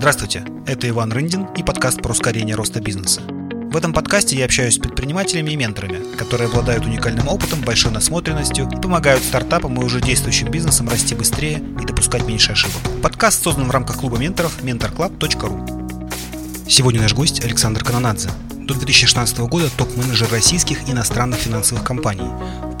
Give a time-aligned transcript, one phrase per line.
[0.00, 3.20] Здравствуйте, это Иван Рындин и подкаст про ускорение роста бизнеса.
[3.20, 8.66] В этом подкасте я общаюсь с предпринимателями и менторами, которые обладают уникальным опытом, большой насмотренностью
[8.66, 12.80] и помогают стартапам и уже действующим бизнесам расти быстрее и допускать меньше ошибок.
[13.02, 16.66] Подкаст создан в рамках клуба менторов mentorclub.ru.
[16.66, 22.30] Сегодня наш гость Александр Канонадзе, до 2016 года топ-менеджер российских и иностранных финансовых компаний.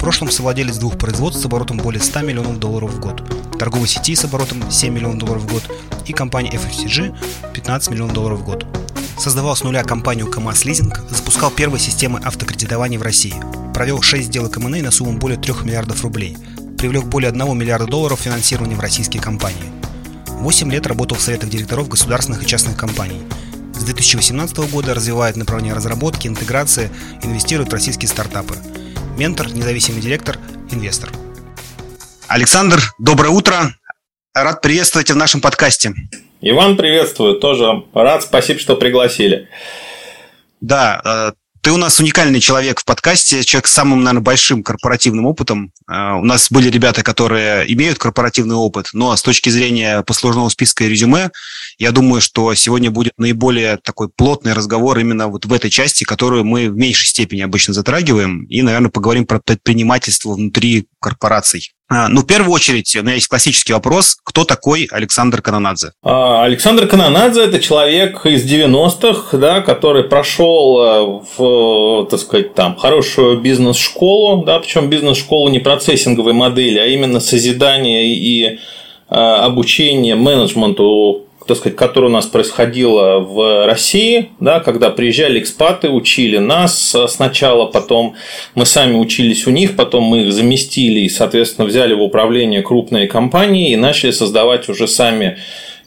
[0.00, 3.22] Прошлом совладелец двух производств с оборотом более 100 миллионов долларов в год,
[3.58, 5.62] торговой сети с оборотом 7 миллионов долларов в год
[6.06, 8.66] и компании FFCG 15 миллионов долларов в год
[9.18, 13.34] создавал с нуля компанию КАМАЗ Лизинг, запускал первые системы автокредитования в России,
[13.74, 16.38] провел 6 сделок МНА на сумму более 3 миллиардов рублей,
[16.78, 19.70] привлек более 1 миллиарда долларов финансирования в российские компании.
[20.28, 23.20] 8 лет работал в советах директоров государственных и частных компаний.
[23.74, 26.90] С 2018 года развивает направление разработки, интеграции,
[27.22, 28.56] инвестирует в российские стартапы.
[29.20, 30.38] Ментор, независимый директор,
[30.70, 31.10] инвестор.
[32.26, 33.74] Александр, доброе утро.
[34.32, 35.92] Рад приветствовать в нашем подкасте.
[36.40, 39.50] Иван, приветствую, тоже рад, спасибо, что пригласили.
[40.62, 41.32] Да, э,
[41.62, 45.72] ты у нас уникальный человек в подкасте, человек с самым, наверное, большим корпоративным опытом.
[45.88, 50.84] Э, у нас были ребята, которые имеют корпоративный опыт, но с точки зрения послужного списка
[50.84, 51.30] и резюме,
[51.78, 56.44] я думаю, что сегодня будет наиболее такой плотный разговор именно вот в этой части, которую
[56.44, 61.72] мы в меньшей степени обычно затрагиваем, и, наверное, поговорим про предпринимательство внутри корпораций.
[61.92, 64.16] А, ну, в первую очередь, у меня есть классический вопрос.
[64.22, 65.90] Кто такой Александр Канонадзе?
[66.04, 72.76] А, Александр Канонадзе– это человек из 90-х, да, который прошел э, в, так сказать, там,
[72.76, 78.56] хорошую бизнес-школу, да, причем бизнес-школу не процессинговой модели, а именно созидание и э,
[79.08, 86.38] обучение менеджменту так сказать, которое у нас происходило в России, да, когда приезжали экспаты, учили
[86.38, 88.14] нас сначала, потом
[88.54, 93.08] мы сами учились у них, потом мы их заместили и, соответственно, взяли в управление крупные
[93.08, 95.38] компании и начали создавать уже сами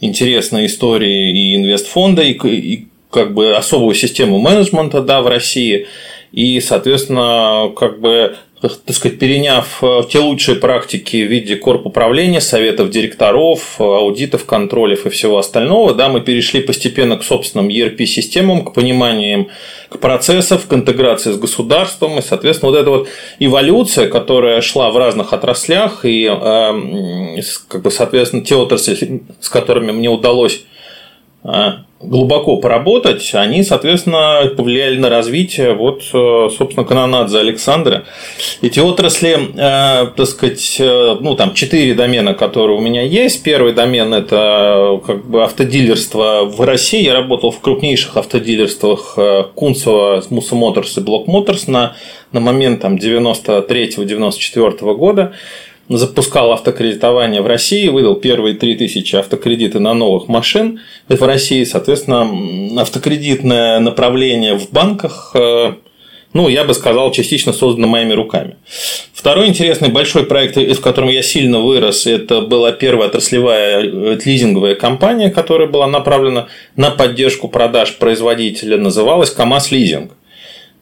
[0.02, 5.88] интересные истории и инвестфонда, и, и как бы особую систему менеджмента да, в России.
[6.33, 8.36] И, соответственно, как бы
[8.70, 15.06] так сказать, переняв э, те лучшие практики в виде корп управления, советов директоров, аудитов, контролев
[15.06, 19.50] и всего остального, да, мы перешли постепенно к собственным ERP-системам, к пониманиям
[19.90, 22.18] к процессов, к интеграции с государством.
[22.20, 23.08] И, соответственно, вот эта вот
[23.40, 29.92] эволюция, которая шла в разных отраслях, и, э, как бы, соответственно, те отрасли, с которыми
[29.92, 30.64] мне удалось
[32.03, 38.03] глубоко поработать, они, соответственно, повлияли на развитие вот, э, собственно, канонадзе Александра.
[38.61, 43.43] Эти отрасли, э, так сказать, э, ну, там, четыре домена, которые у меня есть.
[43.43, 47.03] Первый домен– это как бы автодилерство в России.
[47.03, 49.17] Я работал в крупнейших автодилерствах
[49.55, 51.95] Кунцево, Муса Моторс и Блок Моторс на,
[52.31, 55.33] на момент там, 93-94 года
[55.89, 60.80] запускал автокредитование в России, выдал первые 3000 автокредиты на новых машин
[61.10, 61.64] в России.
[61.64, 65.73] Соответственно, автокредитное направление в банках, э,
[66.33, 68.55] ну, я бы сказал, частично создано моими руками.
[69.14, 74.76] Второй интересный большой проект, в котором я сильно вырос, это была первая отраслевая э, лизинговая
[74.76, 80.11] компания, которая была направлена на поддержку продаж производителя, называлась КАМАЗ Лизинг.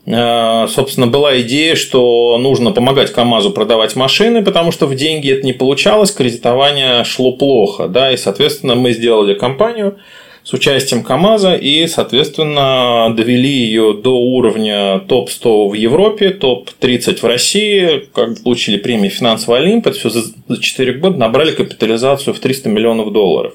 [0.06, 5.46] Э, собственно, была идея, что нужно помогать КАМАЗу продавать машины, потому что в деньги это
[5.46, 7.88] не получалось, кредитование шло плохо.
[7.88, 9.98] Да, и, соответственно, мы сделали компанию
[10.44, 18.10] с участием КАМАЗа и, соответственно, довели ее до уровня топ-100 в Европе, топ-30 в России,
[18.14, 20.24] как получили премию «Финансовый Олимп», это все за
[20.60, 23.54] 4 года набрали капитализацию в 300 миллионов долларов.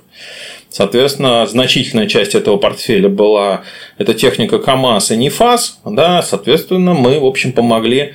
[0.76, 3.62] Соответственно, значительная часть этого портфеля была
[3.96, 5.80] это техника КАМАЗ и НИФАС.
[5.86, 8.12] Да, соответственно, мы, в общем, помогли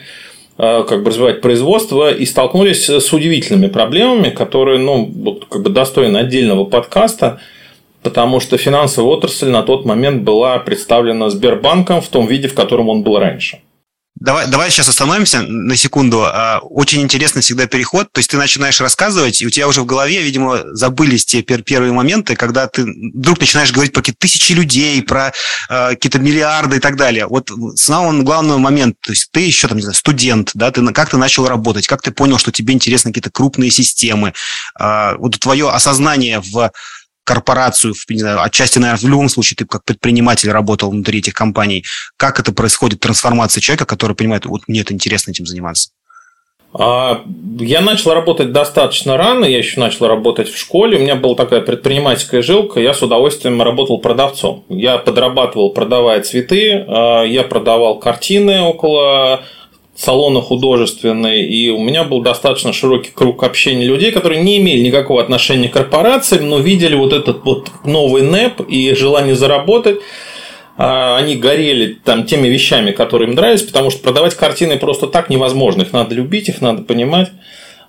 [0.59, 5.07] э, как бы развивать производство и столкнулись с удивительными проблемами, которые ну,
[5.49, 7.41] как бы достойны отдельного подкаста,
[8.03, 12.89] потому что финансовая отрасль на тот момент была представлена Сбербанком в том виде, в котором
[12.89, 13.61] он был раньше.
[14.15, 16.23] Давай, давай сейчас остановимся на секунду.
[16.25, 18.11] А, очень интересный всегда переход.
[18.11, 21.91] То есть ты начинаешь рассказывать, и у тебя уже в голове, видимо, забылись те первые
[21.91, 25.33] моменты, когда ты вдруг начинаешь говорить про какие-то тысячи людей, про
[25.69, 27.25] э, какие-то миллиарды и так далее.
[27.25, 31.09] Вот самый главный момент, то есть ты еще там, не знаю, студент, да, ты, как
[31.09, 34.33] ты начал работать, как ты понял, что тебе интересны какие-то крупные системы.
[34.79, 36.71] Э, вот твое осознание в
[37.31, 41.85] корпорацию, не знаю, отчасти, наверное, в любом случае ты как предприниматель работал внутри этих компаний.
[42.17, 45.91] Как это происходит, трансформация человека, который понимает, вот мне это интересно этим заниматься?
[46.73, 47.21] А,
[47.57, 51.61] я начал работать достаточно рано, я еще начал работать в школе, у меня была такая
[51.61, 54.65] предпринимательская жилка, я с удовольствием работал продавцом.
[54.67, 59.41] Я подрабатывал, продавая цветы, а, я продавал картины около
[59.95, 65.21] салона художественной, и у меня был достаточно широкий круг общения людей, которые не имели никакого
[65.21, 69.99] отношения к корпорациям, но видели вот этот вот новый НЭП и желание заработать.
[70.77, 75.29] А, они горели там теми вещами, которые им нравились, потому что продавать картины просто так
[75.29, 75.83] невозможно.
[75.83, 77.29] Их надо любить, их надо понимать.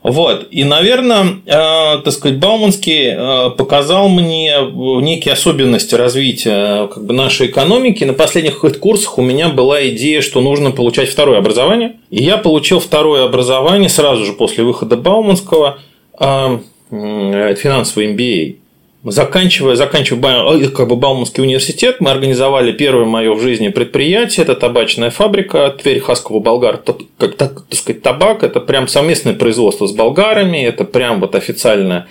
[0.03, 0.49] Вот.
[0.51, 4.53] И, наверное, э, так сказать, Бауманский э, показал мне
[5.01, 8.03] некие особенности развития как бы, нашей экономики.
[8.03, 11.97] На последних курсах у меня была идея, что нужно получать второе образование.
[12.11, 15.79] И я получил второе образование сразу же после выхода Бауманского
[16.19, 16.59] э,
[16.91, 18.57] финансовый MBA.
[19.05, 24.45] Заканчивая, заканчивая как бы Бауманский университет, мы организовали первое мое в жизни предприятие.
[24.45, 26.81] Это табачная фабрика Тверь Хаскова Болгар.
[27.19, 28.45] Как так, так сказать, табак.
[28.45, 30.65] Это прям совместное производство с болгарами.
[30.65, 32.07] Это прям вот официальное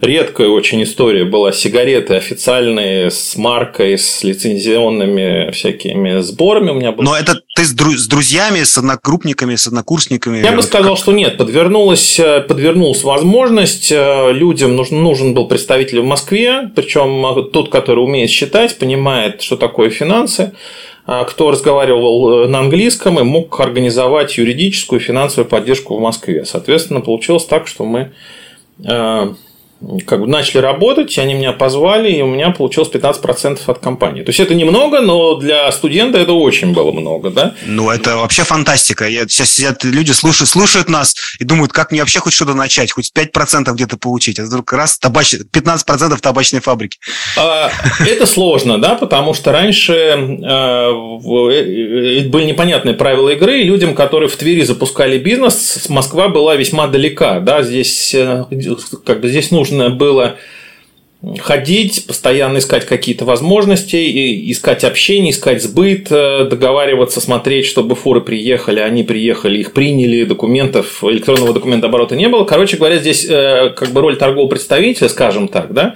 [0.00, 7.04] редкая очень история была сигареты официальные с маркой, с лицензионными всякими сборами у меня было.
[7.04, 10.38] Но это ты с, дру- с друзьями, с одногруппниками, с однокурсниками?
[10.38, 11.02] Я бы сказал, как...
[11.02, 11.36] что нет.
[11.36, 13.92] Подвернулась, э, подвернулась возможность.
[13.92, 19.42] Э, людям нужен, нужен был представитель в Москве, причем э, тот, который умеет считать, понимает,
[19.42, 20.52] что такое финансы
[21.06, 26.46] кто разговаривал на английском и мог организовать юридическую и финансовую поддержку в Москве.
[26.46, 28.12] Соответственно, получилось так, что мы
[30.06, 34.22] как бы начали работать, они меня позвали, и у меня получилось 15% от компании.
[34.22, 37.54] То есть это немного, но для студента это очень было много, да?
[37.66, 39.06] Ну, это вообще фантастика.
[39.06, 42.92] Я, сейчас сидят люди, слушают, слушают нас и думают, как мне вообще хоть что-то начать,
[42.92, 44.38] хоть 5% где-то получить.
[44.38, 45.34] А вдруг раз табач...
[45.34, 46.98] 15% табачной фабрики.
[47.36, 47.70] А,
[48.06, 49.92] это сложно, да, потому что раньше
[50.44, 56.56] а, э, были непонятные правила игры, и людям, которые в Твери запускали бизнес, Москва была
[56.56, 58.44] весьма далека, да, здесь э,
[59.04, 60.36] как бы здесь нужно нужно было
[61.38, 68.80] ходить, постоянно искать какие-то возможности, искать общение, искать сбыт, э, договариваться, смотреть, чтобы фуры приехали,
[68.80, 72.44] они приехали, их приняли, документов, электронного документа оборота не было.
[72.44, 75.94] Короче говоря, здесь э, как бы роль торгового представителя, скажем так, да,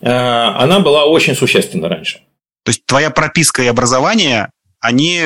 [0.00, 2.20] э, она была очень существенна раньше.
[2.64, 4.50] То есть твоя прописка и образование,
[4.80, 5.22] они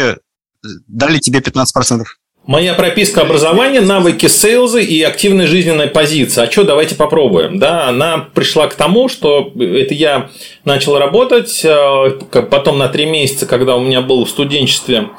[0.89, 2.05] дали тебе 15%?
[2.50, 6.49] Моя прописка образования, навыки сейлза и активная жизненная позиция.
[6.49, 7.61] А что, давайте попробуем.
[7.61, 10.31] Да, она пришла к тому, что это я
[10.64, 12.11] начал работать, э,
[12.50, 15.11] потом на три месяца, когда у меня был в студенчестве,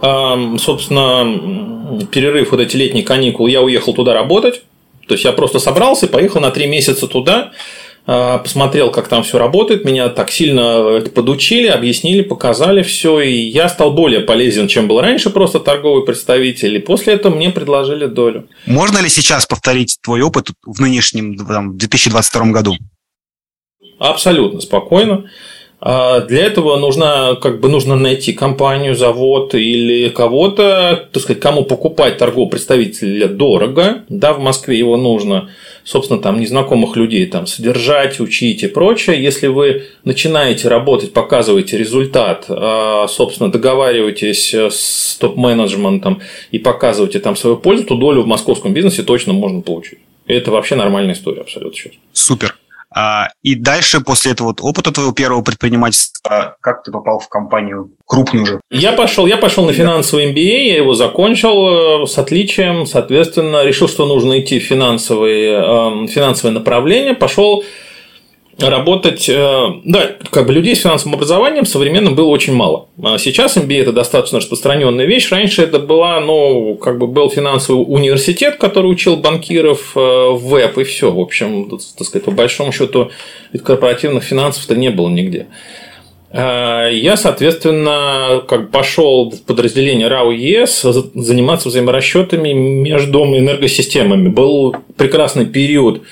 [0.00, 4.62] э, собственно, перерыв, вот эти летние каникулы, я уехал туда работать.
[5.08, 7.50] То есть я просто собрался и поехал на три месяца туда.
[8.12, 13.34] А, посмотрел, как там все работает, меня так сильно это подучили, объяснили, показали все, и
[13.34, 18.06] я стал более полезен, чем был раньше, просто торговый представитель, и после этого мне предложили
[18.06, 18.48] долю.
[18.66, 22.74] Можно ли сейчас повторить твой опыт в нынешнем, там, 2022 году?
[24.00, 25.30] Абсолютно спокойно.
[25.80, 31.64] А для этого нужно, как бы, нужно найти компанию, завод или кого-то, так сказать, кому
[31.64, 34.04] покупать торгового представителя дорого.
[34.08, 35.48] Да, в Москве его нужно
[35.84, 39.22] собственно, там незнакомых людей там содержать, учить и прочее.
[39.22, 47.56] Если вы начинаете работать, показываете результат, а, собственно, договариваетесь с топ-менеджментом и показываете там свою
[47.56, 49.98] пользу, то долю в московском бизнесе точно можно получить.
[50.26, 51.94] Это вообще нормальная история абсолютно сейчас.
[52.12, 52.59] Супер.
[52.92, 57.90] А, и дальше, после этого вот опыта твоего первого предпринимательства, как ты попал в компанию
[58.04, 58.60] крупную уже?
[58.70, 63.88] Я пошел, я пошел на финансовый MBA, я его закончил э, с отличием, соответственно, решил,
[63.88, 67.62] что нужно идти в финансовые, эм, финансовое направление, пошел
[68.68, 72.88] работать, э, да, как бы людей с финансовым образованием современным было очень мало.
[73.02, 75.30] А сейчас MBA это достаточно распространенная вещь.
[75.30, 80.84] Раньше это была, ну, как бы был финансовый университет, который учил банкиров э, веб и
[80.84, 81.10] все.
[81.10, 83.10] В общем, так сказать, по большому счету
[83.64, 85.46] корпоративных финансов-то не было нигде.
[86.32, 90.82] А, я, соответственно, как пошел в подразделение РАО ЕС
[91.14, 94.28] заниматься взаиморасчетами между энергосистемами.
[94.28, 96.02] Был прекрасный период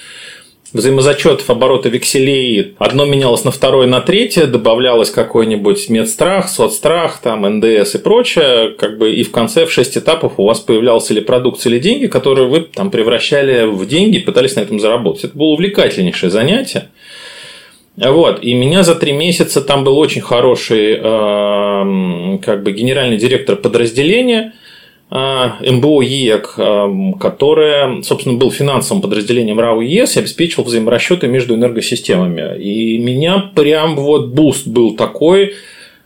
[0.72, 7.94] взаимозачетов оборота векселей одно менялось на второе, на третье, добавлялось какой-нибудь медстрах, соцстрах, там, НДС
[7.94, 11.72] и прочее, как бы и в конце в шесть этапов у вас появлялась или продукция,
[11.72, 15.25] или деньги, которые вы там превращали в деньги, пытались на этом заработать.
[15.25, 16.88] Это было увлекательнейшее занятие.
[17.96, 23.56] Вот, и меня за три месяца там был очень хороший э, как бы генеральный директор
[23.56, 24.52] подразделения–
[25.10, 32.60] МБО ЕЭК, а, которое, собственно, был финансовым подразделением РАО ЕЭС и обеспечивал взаиморасчеты между энергосистемами.
[32.60, 35.54] И меня прям вот boost был такой,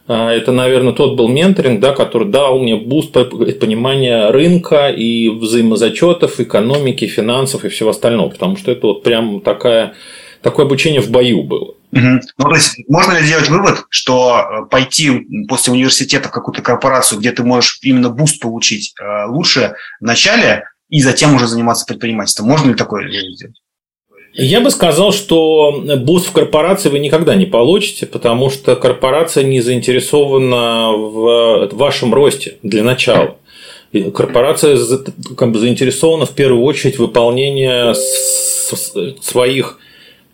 [0.07, 6.39] а, это, наверное, тот был менторинг, да, который дал мне boost понимания рынка и взаимозачетов,
[6.39, 9.95] экономики, финансов и всего остального, потому что это вот прям такая,
[10.43, 11.75] такое обучение в бою было.
[11.93, 12.21] Угу.
[12.39, 17.19] Ну, то есть можно ли сделать вывод, что э, пойти после университета в какую-то корпорацию,
[17.21, 22.49] где ты можешь именно boost получить, э, лучше в начале и затем уже заниматься предпринимательством?
[22.49, 23.61] Можно ли такое сделать?
[24.35, 29.61] Я бы сказал, что boost в корпорации вы никогда не получите, потому что корпорация не
[29.61, 33.37] заинтересована в вашем росте для начала.
[34.15, 34.79] Корпорация
[35.37, 37.93] как бы заинтересована в первую очередь в выполнении
[39.23, 39.79] своих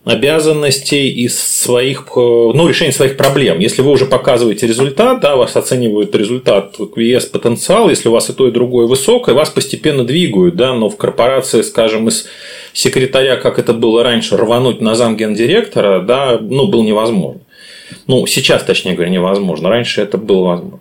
[0.08, 3.58] обязанностей и своих, ну, решения своих проблем.
[3.58, 8.32] Если вы уже показываете результат, да, вас оценивают результат QS потенциал, если у вас и
[8.32, 12.26] то, и другое высокое, вас постепенно двигают, да, но в корпорации, скажем, из
[12.72, 17.42] секретаря, как это было раньше, рвануть на зам гендиректора, да, ну, было невозможно.
[18.06, 19.68] Ну, сейчас, точнее говоря, невозможно.
[19.68, 20.80] Раньше это было возможно.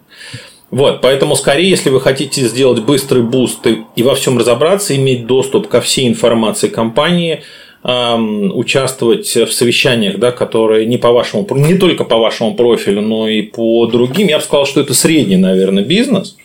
[0.70, 5.68] Вот, поэтому скорее, если вы хотите сделать быстрый boost и во всем разобраться, иметь доступ
[5.70, 7.44] ко всей информации компании,
[7.84, 13.42] участвовать в совещаниях, да, которые не по вашему, не только по вашему профилю, но и
[13.42, 14.28] по другим.
[14.28, 16.36] Я бы сказал, что это средний, наверное, бизнес.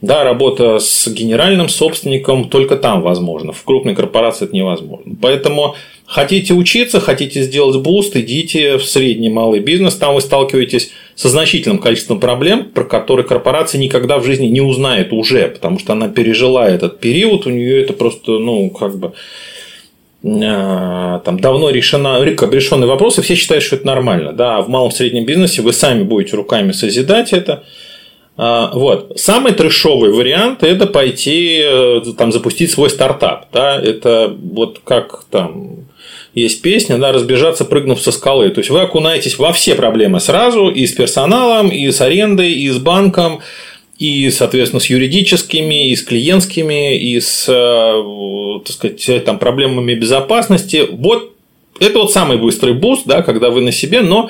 [0.00, 3.52] Да, работа с генеральным собственником только там возможно.
[3.52, 5.14] В крупной корпорации это невозможно.
[5.22, 5.76] Поэтому
[6.06, 9.94] хотите учиться, хотите сделать boost, идите в средний малый бизнес.
[9.94, 15.12] Там вы сталкиваетесь со значительным количеством проблем, про которые корпорация никогда в жизни не узнает
[15.12, 19.12] уже, потому что она пережила этот период, у нее это просто, ну, как бы
[20.22, 24.32] там давно решена, решенный вопрос, и все считают, что это нормально.
[24.32, 27.64] Да, а в малом среднем бизнесе вы сами будете руками созидать это.
[28.36, 29.12] А, вот.
[29.16, 33.46] Самый трешовый вариант– это пойти э, там, запустить свой стартап.
[33.52, 33.80] Да?
[33.80, 35.86] Это вот как там
[36.34, 38.48] есть песня, да, разбежаться, прыгнув со скалы.
[38.50, 42.68] То есть вы окунаетесь во все проблемы сразу, и с персоналом, и с арендой, и
[42.70, 43.40] с банком,
[44.02, 50.88] и, соответственно, с юридическими, и с клиентскими, и с, э, так сказать, там, проблемами безопасности.
[50.90, 51.36] Вот
[51.78, 54.28] это вот самый быстрый boost, да, когда вы на себе, но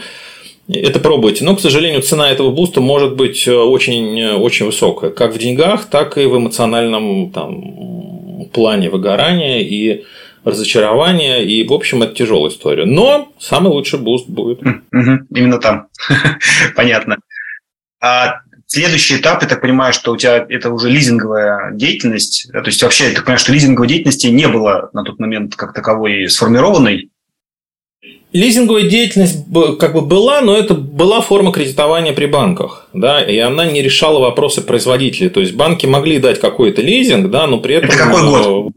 [0.68, 1.44] это пробуйте.
[1.44, 5.38] Но, к сожалению, цена этого boost а может быть э, очень, очень высокая, как в
[5.38, 10.04] деньгах, так и в эмоциональном там, плане выгорания и
[10.44, 11.38] разочарования.
[11.38, 12.84] И, в общем, это тяжелая история.
[12.84, 14.60] Но самый лучший boost будет.
[14.92, 15.86] Именно там.
[16.76, 17.16] Понятно.
[18.02, 18.42] А
[18.74, 22.48] Следующий этап, я так понимаю, что у тебя это уже лизинговая деятельность.
[22.50, 25.74] То есть вообще, я так понимаю, что лизинговой деятельности не было на тот момент как
[25.74, 27.10] таковой сформированной.
[28.32, 29.44] Лизинговая деятельность
[29.78, 34.20] как бы была, но это была форма кредитования при банках, да, и она не решала
[34.20, 35.28] вопросы производителей.
[35.28, 37.90] То есть банки могли дать какой-то лизинг, да, но при этом.
[37.90, 38.72] Это какой год?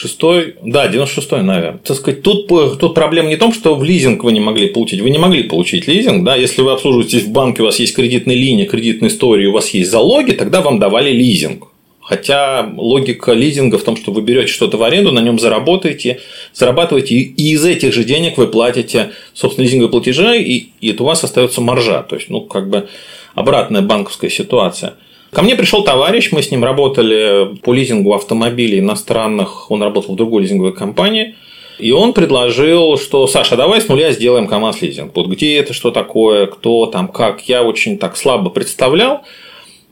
[0.00, 1.80] Шестой, да, 96-й, наверное.
[1.82, 5.00] Так сказать, тут, тут проблема не в том, что в лизинг вы не могли получить.
[5.00, 8.36] Вы не могли получить лизинг, да, если вы обслуживаетесь в банке, у вас есть кредитная
[8.36, 11.66] линия, кредитная история, у вас есть залоги, тогда вам давали лизинг.
[12.00, 16.20] Хотя логика лизинга в том, что вы берете что-то в аренду, на нем заработаете,
[16.54, 21.06] зарабатываете, и из этих же денег вы платите, собственно, лизинговые платежи, и, и это у
[21.06, 22.04] вас остается маржа.
[22.04, 22.88] То есть, ну, как бы
[23.34, 24.94] обратная банковская ситуация.
[25.32, 30.16] Ко мне пришел товарищ, мы с ним работали по лизингу автомобилей иностранных, он работал в
[30.16, 31.34] другой лизинговой компании,
[31.78, 35.14] и он предложил, что Саша, давай с нуля сделаем КАМАЗ лизинг.
[35.14, 37.42] Вот где это, что такое, кто там, как.
[37.42, 39.22] Я очень так слабо представлял.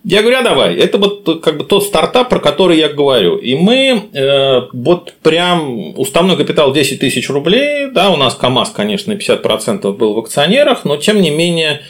[0.03, 3.37] Я говорю, а давай, это вот как бы тот стартап, про который я говорю.
[3.37, 9.13] И мы э, вот прям уставной капитал 10 тысяч рублей, да, у нас КАМАЗ, конечно,
[9.13, 11.83] 50% был в акционерах, но тем не менее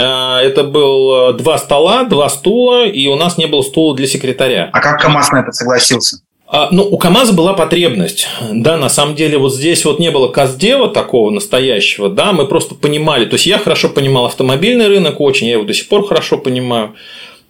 [0.00, 4.68] это был э, два стола, два стула, и у нас не было стула для секретаря.
[4.72, 6.18] А как КАМАЗ на это согласился?
[6.48, 8.26] А, ну, у КАМАЗа была потребность.
[8.52, 12.74] Да, на самом деле, вот здесь вот не было каздева такого настоящего, да, мы просто
[12.74, 13.24] понимали.
[13.24, 16.94] То есть, я хорошо понимал автомобильный рынок очень, я его до сих пор хорошо понимаю.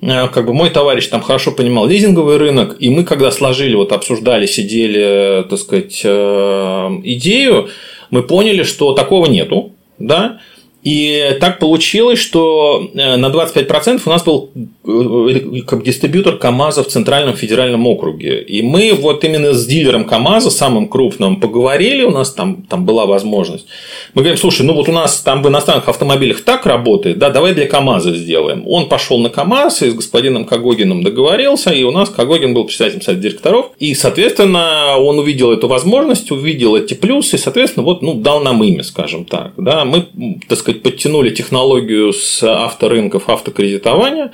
[0.02, 3.90] Э, как бы мой товарищ там хорошо понимал лизинговый рынок, и мы, когда сложили, вот
[3.92, 7.70] обсуждали, сидели, так сказать, идею,
[8.10, 10.40] мы поняли, что такого нету, да,
[10.84, 16.88] и так получилось, что э, на 25% у нас был э, как дистрибьютор КАМАЗа в
[16.88, 18.42] Центральном федеральном округе.
[18.42, 23.06] И мы вот именно с дилером КАМАЗа, самым крупным, поговорили, у нас там, там была
[23.06, 23.66] возможность.
[24.12, 27.54] Мы говорим, слушай, ну вот у нас там в иностранных автомобилях так работает, да, давай
[27.54, 28.64] для КАМАЗа сделаем.
[28.66, 33.00] Он пошел на КАМАЗ и с господином Кагогином договорился, и у нас Кагогин был председателем
[33.00, 33.70] совета директоров.
[33.78, 38.62] И, соответственно, он увидел эту возможность, увидел эти плюсы, и, соответственно, вот, ну, дал нам
[38.62, 39.52] имя, скажем так.
[39.56, 40.06] Да, мы,
[40.46, 44.32] так сказать, подтянули технологию с авторынков автокредитования,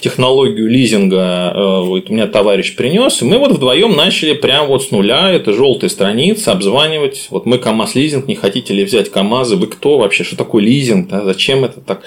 [0.00, 4.84] технологию лизинга э, вот у меня товарищ принес, и мы вот вдвоем начали прямо вот
[4.84, 9.56] с нуля, это желтая страница, обзванивать, вот мы КАМАЗ лизинг, не хотите ли взять КАМАЗы,
[9.56, 12.02] вы кто вообще, что такое лизинг, да, зачем это так?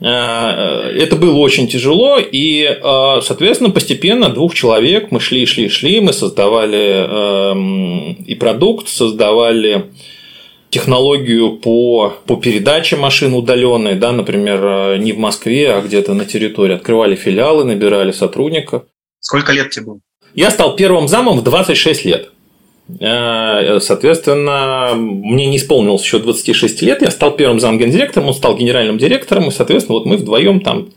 [0.00, 6.00] Э, это было очень тяжело, и, э, соответственно, постепенно двух человек мы шли, шли, шли,
[6.00, 9.86] мы создавали эм, и продукт, создавали
[10.74, 16.24] технологию по, по передаче машин удаленной, да, например, э, не в Москве, а где-то на
[16.24, 16.74] территории.
[16.74, 18.82] Открывали филиалы, набирали сотрудников.
[19.20, 20.00] Сколько лет тебе было?
[20.34, 22.32] Я стал первым замом в 26 лет.
[23.00, 28.98] Э, соответственно, мне не исполнилось еще 26 лет, я стал первым замгендиректором, он стал генеральным
[28.98, 30.88] директором, и, соответственно, вот мы вдвоем там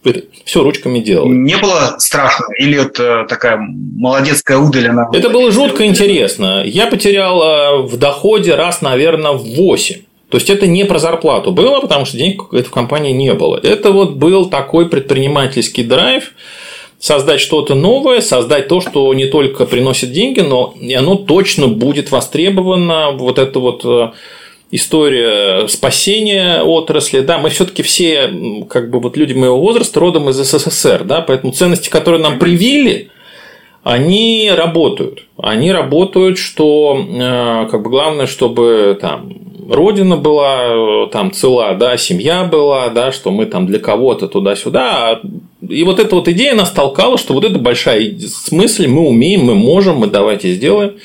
[0.44, 1.29] все ручками делали.
[1.29, 2.46] Не было страшно?
[2.60, 4.88] Или вот э, такая молодецкая удаль?
[4.88, 5.10] Она...
[5.13, 6.63] Это было жутко интересно.
[6.65, 10.01] Я потерял э, в доходе раз, наверное, в 8.
[10.29, 13.58] То есть это не про зарплату было, потому что денег в компании не было.
[13.63, 16.34] Это вот был такой предпринимательский драйв,
[17.00, 22.12] создать что-то новое, создать то, что не только приносит деньги, но и оно точно будет
[22.12, 23.12] востребовано.
[23.12, 24.12] Вот это вот э,
[24.72, 28.32] история спасения отрасли, да, мы все-таки все,
[28.70, 33.10] как бы вот люди моего возраста, родом из СССР, да, поэтому ценности, которые нам привили,
[33.84, 35.24] они работают.
[35.38, 39.32] Они работают, что э, как бы главное, чтобы там
[39.69, 45.21] родина была э, там цела, да, семья была, да, что мы там для кого-то туда-сюда.
[45.67, 49.55] И вот эта вот идея нас толкала, что вот это большая смысл, мы умеем, мы
[49.55, 50.97] можем, мы давайте сделаем.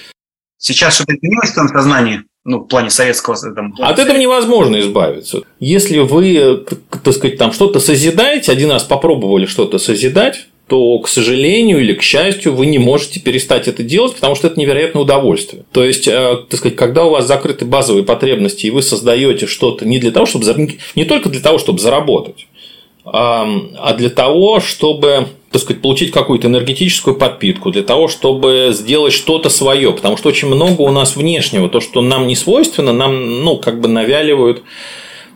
[0.58, 2.22] Сейчас что-то изменилось в твоем сознании?
[2.44, 3.36] ну, в плане советского.
[3.54, 5.42] Там, От этого невозможно избавиться.
[5.60, 6.64] Если вы,
[7.04, 12.02] так сказать, там что-то созидаете, один раз попробовали что-то созидать, то, к сожалению или к
[12.02, 15.64] счастью, вы не можете перестать это делать, потому что это невероятное удовольствие.
[15.70, 19.86] То есть, э, так сказать, когда у вас закрыты базовые потребности, и вы создаете что-то
[19.86, 20.46] не для того, чтобы
[20.94, 22.46] не только для того, чтобы заработать,
[23.04, 29.50] а для того, чтобы так сказать, получить какую-то энергетическую подпитку, для того, чтобы сделать что-то
[29.50, 33.58] свое, потому что очень много у нас внешнего, то, что нам не свойственно, нам, ну,
[33.58, 34.62] как бы навяливают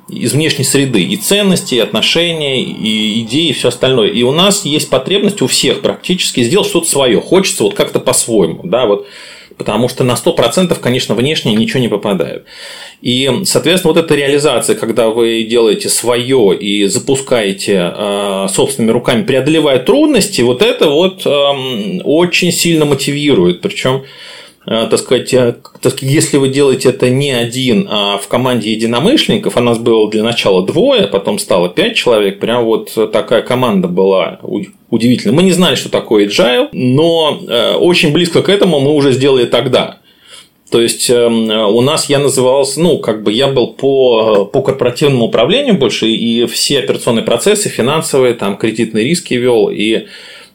[0.08, 4.08] из внешней среды и ценности, и отношения, и идеи, и все остальное.
[4.08, 7.20] И у нас есть потребность у всех практически сделать что-то свое.
[7.20, 8.60] Хочется вот как-то по-своему.
[8.62, 9.06] Да, вот,
[9.56, 12.44] потому что на 100%, конечно, внешне ничего не попадает.
[13.02, 19.80] И, соответственно, вот эта реализация, когда вы делаете свое и запускаете э, собственными руками, преодолевая
[19.80, 23.60] трудности, вот это вот э, очень сильно мотивирует.
[23.60, 24.04] Причем
[24.66, 29.60] так сказать, э, так если вы делаете это не один, а в команде единомышленников, а
[29.60, 34.40] нас было для начала двое, потом стало пять человек, прям вот такая команда была
[34.90, 35.36] удивительная.
[35.36, 39.44] Мы не знали, что такое agile, но э, очень близко к этому мы уже сделали
[39.44, 39.98] тогда.
[40.68, 45.78] То есть у нас я назывался, ну, как бы я был по, по корпоративному управлению
[45.78, 50.06] больше, и все операционные процессы, финансовые, там, кредитные риски вел, и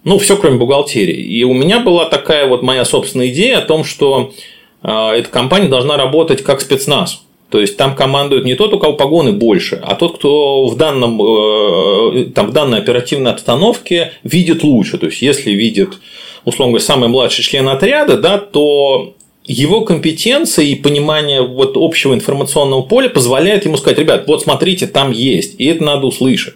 [0.04, 1.22] ну, все кроме бухгалтерии.
[1.22, 4.34] И у меня была такая вот моя собственная идея о том, что
[4.82, 7.24] а, эта компания должна работать как спецназ.
[7.50, 11.22] То есть там командует не тот, у кого погоны больше, а тот, кто в, данном,
[11.22, 14.98] э, там, в данной оперативной обстановке видит лучше.
[14.98, 16.00] То есть, если видит,
[16.46, 22.84] условно говоря, самый младший член отряда, да, то его компетенция и понимание вот общего информационного
[22.84, 26.54] поля позволяет ему сказать, ребят, вот смотрите, там есть, и это надо услышать.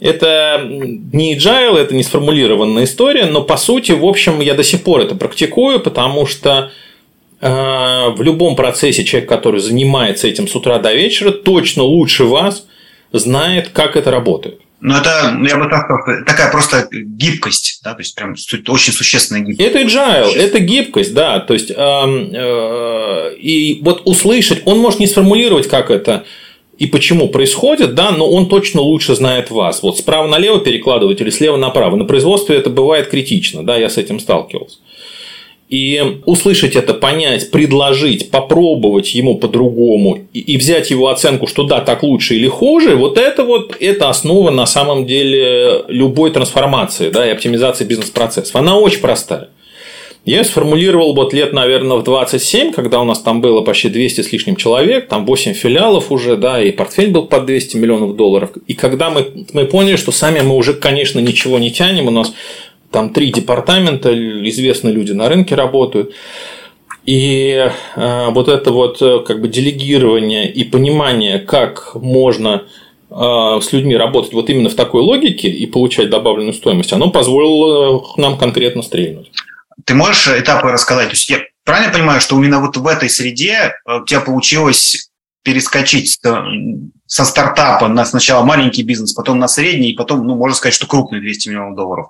[0.00, 4.82] Это не agile, это не сформулированная история, но по сути, в общем, я до сих
[4.82, 6.70] пор это практикую, потому что
[7.40, 12.66] э, в любом процессе человек, который занимается этим с утра до вечера, точно лучше вас
[13.12, 14.60] знает, как это работает.
[14.80, 18.36] Ну, это, я бы так сказал, такая просто гибкость, да, то есть прям
[18.68, 19.68] очень существенная гибкость.
[19.68, 25.08] Это agile, это гибкость, да, то есть, э, э, и вот услышать, он может не
[25.08, 26.24] сформулировать, как это
[26.78, 29.82] и почему происходит, да, но он точно лучше знает вас.
[29.82, 31.96] Вот справа налево перекладывать или слева направо.
[31.96, 34.78] На производстве это бывает критично, да, я с этим сталкивался.
[35.68, 41.80] И услышать это, понять, предложить, попробовать ему по-другому и, и взять его оценку, что да,
[41.80, 47.26] так лучше или хуже, вот это вот это основа на самом деле любой трансформации да,
[47.28, 48.56] и оптимизации бизнес-процессов.
[48.56, 49.50] Она очень простая.
[50.24, 54.32] Я сформулировал вот лет, наверное, в 27, когда у нас там было почти 200 с
[54.32, 58.50] лишним человек, там 8 филиалов уже, да, и портфель был под 200 миллионов долларов.
[58.66, 62.34] И когда мы, мы поняли, что сами мы уже, конечно, ничего не тянем, у нас
[62.90, 64.12] там три департамента,
[64.48, 66.12] известные люди на рынке работают.
[67.06, 72.64] И э, вот это вот э, как бы делегирование и понимание, как можно
[73.10, 78.04] э, с людьми работать вот именно в такой логике и получать добавленную стоимость, оно позволило
[78.18, 79.30] нам конкретно стрельнуть.
[79.84, 81.08] Ты можешь этапы рассказать?
[81.08, 85.10] То есть я правильно понимаю, что именно вот в этой среде э, у тебя получилось
[85.42, 86.20] перескочить
[87.06, 90.86] со стартапа на сначала маленький бизнес, потом на средний, и потом, ну, можно сказать, что
[90.86, 92.08] крупный 200 миллионов долларов?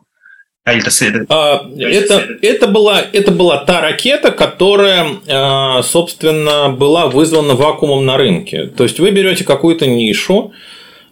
[0.64, 0.90] А это,
[1.30, 8.18] а, это, это, была, это была та ракета, которая, э, собственно, была вызвана вакуумом на
[8.18, 8.66] рынке.
[8.66, 10.52] То есть вы берете какую-то нишу,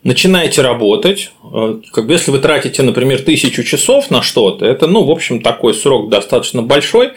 [0.06, 5.04] начинаете работать, э, как бы если вы тратите, например, тысячу часов на что-то, это, ну,
[5.04, 7.10] в общем, такой срок достаточно большой,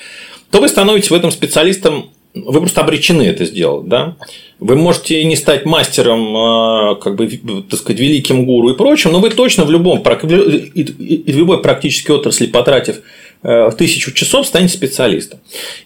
[0.52, 4.16] то вы становитесь в этом специалистом вы просто обречены это сделать, да.
[4.60, 7.28] Вы можете не стать мастером, а, как бы,
[7.70, 12.46] так сказать, великим гуру и прочим, но вы точно в любом, в любой практической отрасли,
[12.46, 13.02] потратив
[13.42, 15.40] э, тысячу часов, станете специалистом.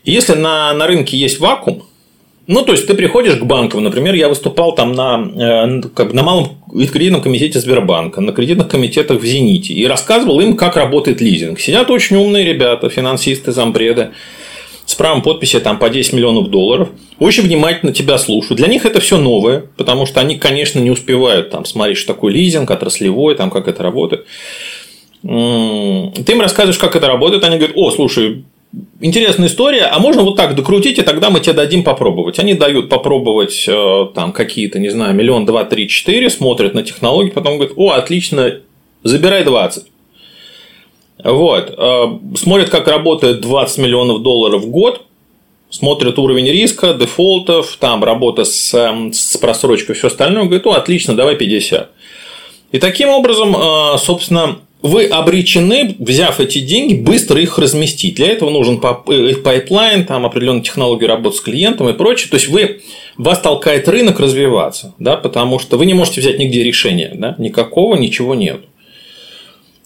[0.04, 1.84] И если на, на рынке есть вакуум,
[2.46, 6.14] ну, то есть ты приходишь к банкам, например, я выступал там на, э, как бы
[6.14, 11.22] на малом кредитном комитете Сбербанка, на кредитных комитетах в Зените и рассказывал им, как работает
[11.22, 11.60] лизинг.
[11.60, 14.10] Сидят очень умные ребята, финансисты, зампреды,
[14.86, 18.58] с правом подписи там по 10 миллионов долларов, очень внимательно тебя слушают.
[18.58, 22.34] Для них это все новое, потому что они, конечно, не успевают там смотреть, что такое
[22.34, 24.26] лизинг, отраслевой, там, как это работает.
[25.22, 28.44] Ты им рассказываешь, как это работает, они говорят, о, слушай,
[29.02, 32.40] интересная история, а можно вот так докрутить, и тогда мы тебе дадим попробовать.
[32.40, 37.30] Они дают попробовать э, там какие-то, не знаю, миллион, два, три, четыре, смотрят на технологии,
[37.30, 38.62] потом говорят, о, отлично,
[39.04, 39.86] забирай 20.
[41.24, 41.76] Вот.
[41.78, 45.06] Э, смотрят, как работает 20 миллионов долларов в год,
[45.70, 51.16] смотрят уровень риска, дефолтов, там работа с, эм, с просрочкой, все остальное, говорят, о, отлично,
[51.16, 51.92] давай 50.
[52.72, 58.16] И таким образом, э, собственно, вы обречены, взяв эти деньги, быстро их разместить.
[58.16, 62.30] Для этого нужен э, pipeline, там определенная технология работы с клиентом и прочее.
[62.30, 62.82] То есть вы
[63.18, 67.96] вас толкает рынок развиваться, да, потому что вы не можете взять нигде решения, да, никакого,
[67.96, 68.60] ничего нет.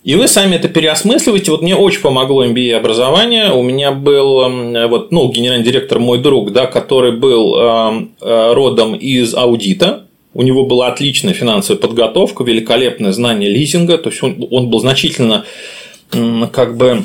[0.03, 1.51] И вы сами это переосмысливаете.
[1.51, 3.51] Вот мне очень помогло MBA образование.
[3.51, 8.95] У меня был эм, вот, ну, генеральный директор, мой друг, да, который был э, родом
[8.95, 10.06] из аудита,
[10.37, 15.45] у него была отличная финансовая подготовка, великолепное знание лизинга, то есть он, он был значительно
[16.11, 17.03] как бы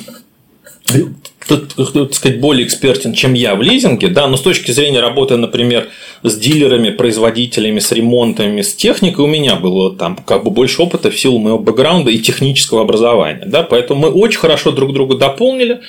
[1.41, 5.89] сказать, более экспертен, чем я в лизинге, да, но с точки зрения работы, например,
[6.23, 11.11] с дилерами, производителями, с ремонтами, с техникой, у меня было там как бы больше опыта
[11.11, 15.81] в силу моего бэкграунда и технического образования, да, поэтому мы очень хорошо друг друга дополнили,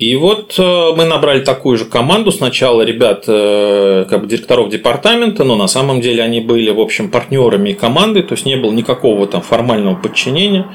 [0.00, 2.32] и вот э, мы набрали такую же команду.
[2.32, 7.10] Сначала ребят, э, как бы директоров департамента, но на самом деле они были, в общем,
[7.10, 10.74] партнерами команды, то есть не было никакого там формального подчинения.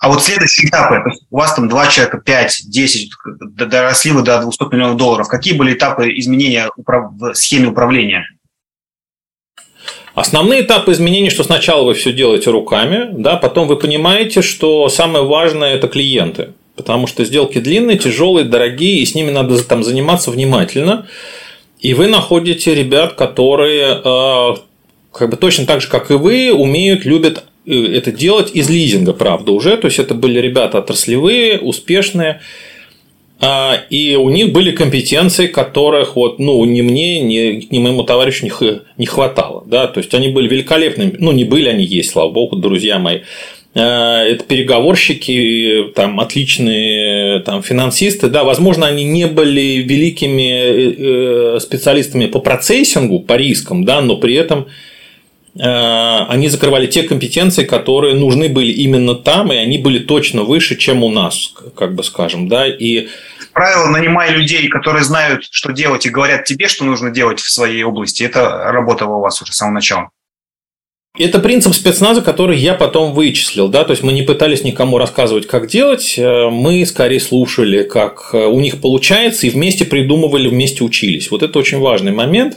[0.00, 3.10] А вот следующие этапы, у вас там два человека, 5, 10,
[3.68, 5.28] доросли вы до 200 миллионов долларов.
[5.28, 8.26] Какие были этапы изменения в схеме управления?
[10.16, 15.24] Основные этапы изменений, что сначала вы все делаете руками, да, потом вы понимаете, что самое
[15.24, 20.30] важное– это клиенты потому что сделки длинные, тяжелые, дорогие, и с ними надо там заниматься
[20.30, 21.06] внимательно.
[21.78, 24.56] И вы находите ребят, которые э,
[25.12, 29.12] как бы точно так же, как и вы, умеют, любят э, это делать из лизинга,
[29.12, 29.76] правда, уже.
[29.76, 32.40] То есть это были ребята отраслевые, успешные.
[33.42, 38.46] А, и у них были компетенции, которых вот, ну, ни мне, ни, ни моему товарищу
[38.98, 39.64] не, хватало.
[39.66, 39.86] Да?
[39.86, 41.16] То есть они были великолепными.
[41.18, 43.20] Ну, не были, они есть, слава богу, друзья мои.
[43.72, 51.60] Э, это переговорщики, там отличные там, финансисты, да, возможно, они не были великими э, э,
[51.60, 54.66] специалистами по процессингу, по рискам, да, но при этом
[55.52, 61.02] они закрывали те компетенции, которые нужны были именно там, и они были точно выше, чем
[61.02, 63.08] у нас, как бы скажем, да, и
[63.52, 67.82] правило, нанимай людей, которые знают, что делать, и говорят тебе, что нужно делать в своей
[67.82, 68.22] области.
[68.22, 70.10] Это работало у вас уже с самого начала.
[71.22, 73.68] Это принцип спецназа, который я потом вычислил.
[73.68, 73.84] Да?
[73.84, 78.46] То есть мы не пытались никому рассказывать, как делать, э, мы скорее слушали, как э,
[78.46, 81.30] у них получается, и вместе придумывали, вместе учились.
[81.30, 82.56] Вот это очень важный момент.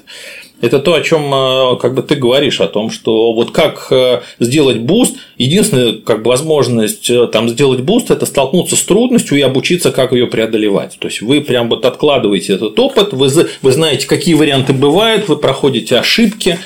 [0.62, 3.92] Это то, о чем э, как бы ты говоришь, о том, что вот как
[4.40, 9.92] сделать boost, единственная как бы, возможность там, сделать буст– это столкнуться с трудностью и обучиться,
[9.92, 10.96] как ее преодолевать.
[11.00, 13.28] То есть вы прям вот откладываете этот опыт, вы,
[13.62, 16.60] вы знаете, какие варианты бывают, вы проходите ошибки,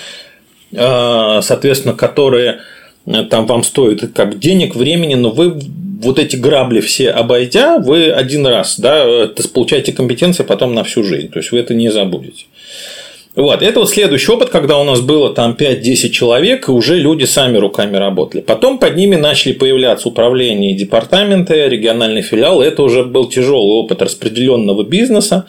[0.71, 2.59] соответственно, которые
[3.05, 5.59] э, там вам стоят как денег, времени, но вы
[6.01, 11.29] вот эти грабли все обойдя, вы один раз да, получаете компетенции потом на всю жизнь.
[11.29, 12.45] То есть вы это не забудете.
[13.37, 17.25] Вот, это вот следующий опыт, когда у нас было там 5-10 человек, и уже люди
[17.25, 18.41] сами руками работали.
[18.41, 22.63] Потом под ними начали появляться управления департаменты, региональный филиал.
[22.63, 25.45] Это уже был тяжелый опыт распределенного бизнеса.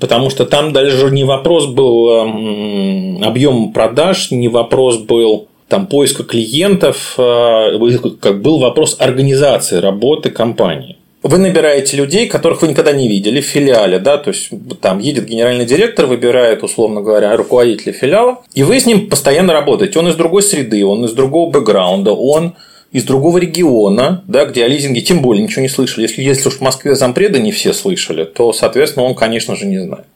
[0.00, 6.24] Потому что там даже не вопрос был эм, объем продаж, не вопрос был там поиска
[6.24, 7.78] клиентов, э,
[8.20, 10.96] как был вопрос организации работы компании.
[11.22, 15.26] Вы набираете людей, которых вы никогда не видели в филиале, да, то есть там едет
[15.26, 19.98] генеральный директор, выбирает, условно говоря, руководителя филиала, и вы с ним постоянно работаете.
[19.98, 22.54] Он из другой среды, он из другого бэкграунда, он
[22.92, 26.02] из другого региона, да, где о лизинге тем более ничего не слышали.
[26.02, 29.78] Если, если уж в Москве зампреда не все слышали, то, соответственно, он, конечно же, не
[29.78, 30.06] знает.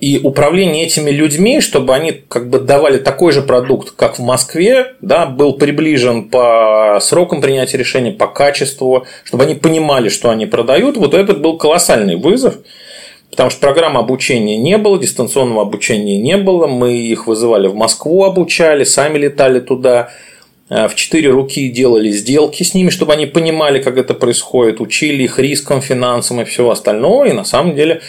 [0.00, 4.94] И управление этими людьми, чтобы они как бы давали такой же продукт, как в Москве,
[5.00, 10.96] да, был приближен по срокам принятия решений, по качеству, чтобы они понимали, что они продают,
[10.96, 12.56] вот этот был колоссальный вызов.
[13.30, 16.68] Потому что программы обучения не было, дистанционного обучения не было.
[16.68, 20.10] Мы их вызывали в Москву, обучали, сами летали туда.
[20.68, 25.24] Э, в четыре руки делали сделки с ними, чтобы они понимали, как это происходит, учили
[25.24, 27.24] их рискам, финансам и всего остального.
[27.24, 28.02] И на самом деле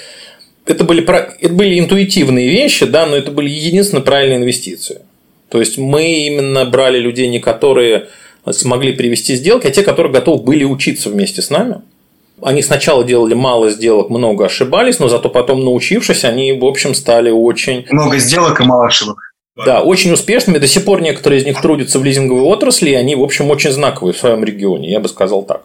[0.65, 5.01] это были, это были интуитивные вещи, да, но это были единственно правильные инвестиции.
[5.49, 8.07] То есть мы именно брали людей, не которые
[8.49, 11.81] смогли привести сделки, а те, которые готовы были учиться вместе с нами.
[12.41, 17.29] Они сначала делали мало сделок, много ошибались, но зато потом, научившись, они, в общем, стали
[17.29, 17.85] очень...
[17.89, 19.34] Много сделок и мало ошибок.
[19.55, 20.57] Да, очень успешными.
[20.57, 23.71] До сих пор некоторые из них трудятся в лизинговой отрасли, и они, в общем, очень
[23.71, 25.63] знаковые в своем регионе, я бы сказал так.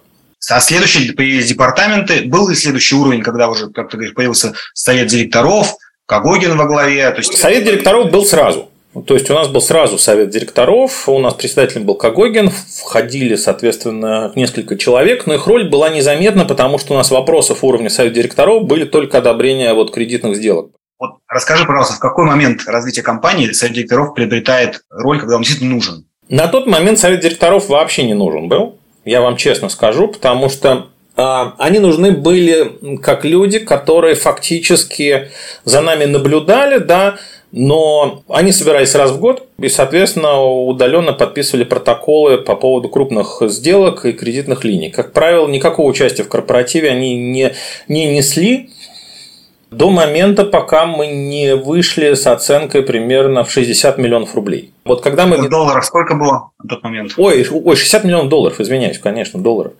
[0.48, 2.22] А следующие появились департаменты.
[2.24, 5.74] Был ли следующий уровень, когда уже, как ты говоришь, появился совет директоров,
[6.06, 7.10] Кагогин во главе?
[7.10, 7.36] То есть...
[7.36, 8.68] Совет директоров был сразу.
[9.06, 14.32] То есть у нас был сразу совет директоров, у нас председателем был Кагогин, входили, соответственно,
[14.34, 18.64] несколько человек, но их роль была незаметна, потому что у нас вопросов уровня совета директоров
[18.64, 20.72] были только одобрения вот кредитных сделок.
[21.00, 25.74] Вот расскажи, пожалуйста, в какой момент развития компании совет директоров приобретает роль, когда он действительно
[25.74, 26.04] нужен?
[26.28, 30.88] На тот момент совет директоров вообще не нужен был, я вам честно скажу, потому что
[31.16, 35.30] а, они нужны были как люди, которые фактически
[35.64, 37.16] за нами наблюдали, да,
[37.50, 44.04] но они собирались раз в год и, соответственно, удаленно подписывали протоколы по поводу крупных сделок
[44.04, 44.90] и кредитных линий.
[44.90, 47.54] Как правило, никакого участия в корпоративе они не,
[47.88, 48.70] не несли
[49.70, 54.72] до момента, пока мы не вышли с оценкой примерно в 60 миллионов рублей.
[54.84, 55.38] Вот когда мы...
[55.38, 57.12] В долларах сколько было на тот момент?
[57.16, 59.72] Ой, ой, 60 миллионов долларов, извиняюсь, конечно, долларов.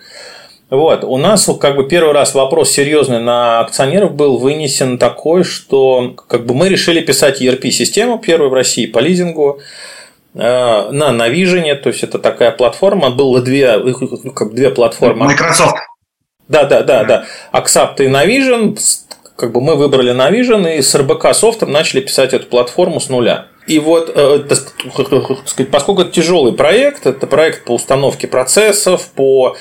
[0.71, 1.03] Вот.
[1.03, 6.47] У нас как бы первый раз вопрос серьезный на акционеров был вынесен такой, что как
[6.47, 9.59] бы мы решили писать ERP-систему первую в России по лизингу
[10.35, 13.81] э, на Navision, то есть это такая платформа, было две,
[14.33, 15.27] как две платформы.
[15.27, 15.75] Microsoft.
[16.47, 17.25] Да, да, да, да.
[17.53, 18.79] Accept и Navision,
[19.41, 23.47] как бы мы выбрали Navision и с РБК софтом начали писать эту платформу с нуля.
[23.67, 24.41] И вот, э,
[25.71, 29.57] поскольку это тяжелый проект, это проект по установке процессов, по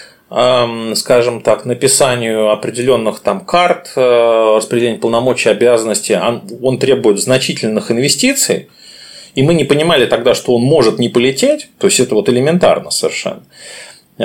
[0.94, 8.70] скажем так, написанию определенных там карт, э, распределению полномочий, обязанностей, он, он требует значительных инвестиций,
[9.34, 12.92] и мы не понимали тогда, что он может не полететь, то есть это вот элементарно
[12.92, 13.42] совершенно.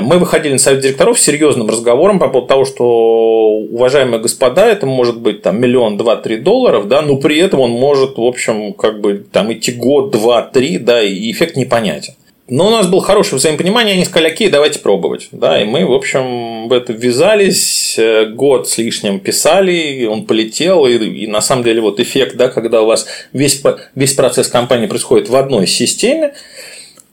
[0.00, 4.86] Мы выходили на совет директоров с серьезным разговором по поводу того, что, уважаемые господа, это
[4.86, 8.72] может быть там миллион, два, три долларов, да, но при этом он может, в общем,
[8.72, 12.14] как бы там идти год, два, три, да, и эффект непонятен.
[12.46, 15.28] Но у нас было хорошее взаимопонимание, они сказали, окей, давайте пробовать.
[15.32, 20.86] Да, и мы, в общем, в это ввязались, э, год с лишним писали, он полетел,
[20.86, 23.62] и, и на самом деле вот эффект, да, когда у вас весь,
[23.94, 26.34] весь процесс компании происходит в одной системе,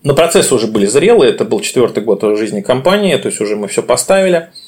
[0.04, 3.68] но процессы уже были зрелые, это был четвертый год жизни компании, то есть уже мы
[3.68, 4.50] все поставили–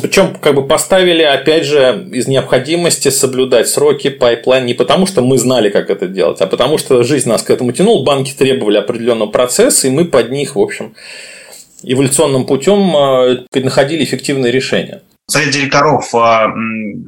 [0.00, 5.38] причем, как бы поставили, опять же, из необходимости соблюдать сроки, pipeline, не потому, что мы
[5.38, 9.30] знали, как это делать, а потому, что жизнь нас к этому тянула, банки требовали определенного
[9.30, 10.94] процесса, и мы под них, в общем,
[11.82, 15.02] эволюционным путем э, находили эффективные решения.
[15.28, 16.52] Совет директоров а,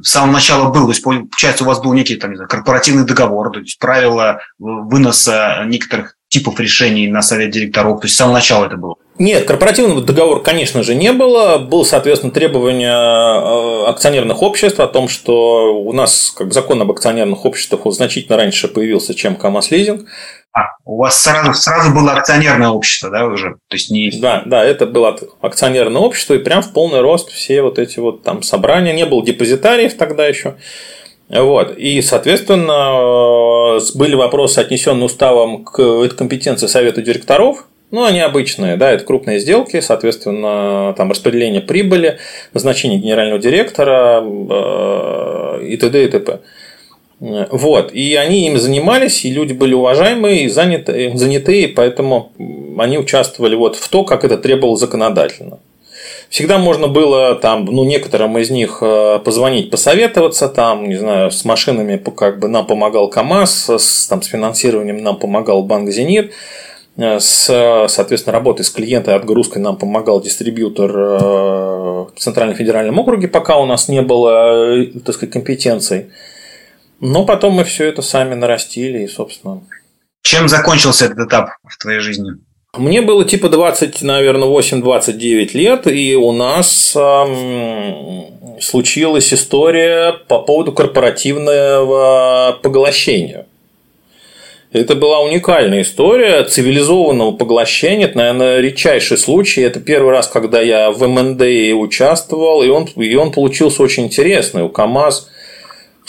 [0.01, 3.51] с самого начала был, то есть, получается, у вас был некий там, знаю, корпоративный договор,
[3.51, 8.65] то есть правила выноса некоторых типов решений на совет директоров, то есть с самого начала
[8.65, 8.95] это было.
[9.17, 11.57] Нет, корпоративного договора, конечно же, не было.
[11.57, 17.43] Было, соответственно, требование э, акционерных обществ о том, что у нас как закон об акционерных
[17.43, 20.07] обществах он значительно раньше появился, чем КАМАЗ лизинг.
[20.53, 23.55] А, у вас сразу, сразу было акционерное общество, да, уже?
[23.67, 24.09] То есть не...
[24.09, 28.23] Да, да, это было акционерное общество, и прям в полный рост все вот эти вот
[28.23, 28.93] там собрания.
[28.93, 30.55] Не было депозитариев тогда еще.
[31.29, 31.77] Вот.
[31.77, 38.91] И, соответственно, э, были вопросы, отнесенные уставом к компетенции Совета директоров, ну, они обычные, да,
[38.91, 42.19] это крупные сделки, соответственно, там распределение прибыли,
[42.53, 46.03] назначение генерального директора э, и т.д.
[46.03, 46.39] и т.п.
[47.19, 47.91] Вот.
[47.91, 52.31] И они им занимались, и люди были уважаемые и заняты, занятые, поэтому
[52.77, 55.59] они участвовали вот в то, как это требовало законодательно.
[56.29, 61.43] Всегда можно было там, ну, некоторым из них э, позвонить, посоветоваться, там, не знаю, с
[61.43, 66.31] машинами как бы нам помогал КАМАЗ, с, там, с финансированием нам помогал Банк «Зенит»,
[66.99, 67.45] Э, с,
[67.87, 73.65] соответственно, работой с клиентой отгрузкой нам помогал дистрибьютор э, в Центральном федеральном округе, пока у
[73.65, 76.11] нас не было, так сказать, компетенций.
[76.99, 79.61] Но потом мы все это сами нарастили и, собственно...
[80.21, 82.31] Чем закончился этот этап в твоей жизни?
[82.77, 88.27] Мне было типа 20, наверное, 8-29 лет, и у нас эм,
[88.61, 93.47] случилась история по поводу корпоративного поглощения.
[94.71, 98.05] Это была уникальная история цивилизованного поглощения.
[98.05, 99.61] Это, наверное, редчайший случай.
[99.61, 104.61] Это первый раз, когда я в МНД участвовал, и он, и он получился очень интересный.
[104.61, 105.27] У КАМАЗ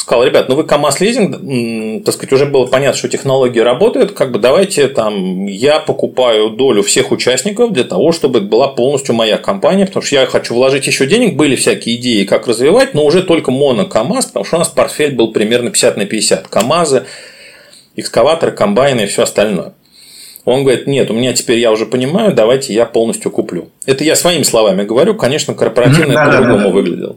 [0.01, 4.33] сказал, ребят, ну вы КАМАЗ лизинг, так сказать, уже было понятно, что технологии работают, как
[4.33, 9.37] бы давайте там я покупаю долю всех участников для того, чтобы это была полностью моя
[9.37, 13.23] компания, потому что я хочу вложить еще денег, были всякие идеи, как развивать, но уже
[13.23, 16.49] только моно КАМАЗ, потому что у нас портфель был примерно 50 на 50.
[16.49, 17.05] КАМАЗы,
[17.95, 19.75] экскаваторы, комбайны и все остальное.
[20.47, 23.69] Он говорит, нет, у меня теперь я уже понимаю, давайте я полностью куплю.
[23.85, 27.17] Это я своими словами говорю, конечно, корпоративно это по-другому выглядело.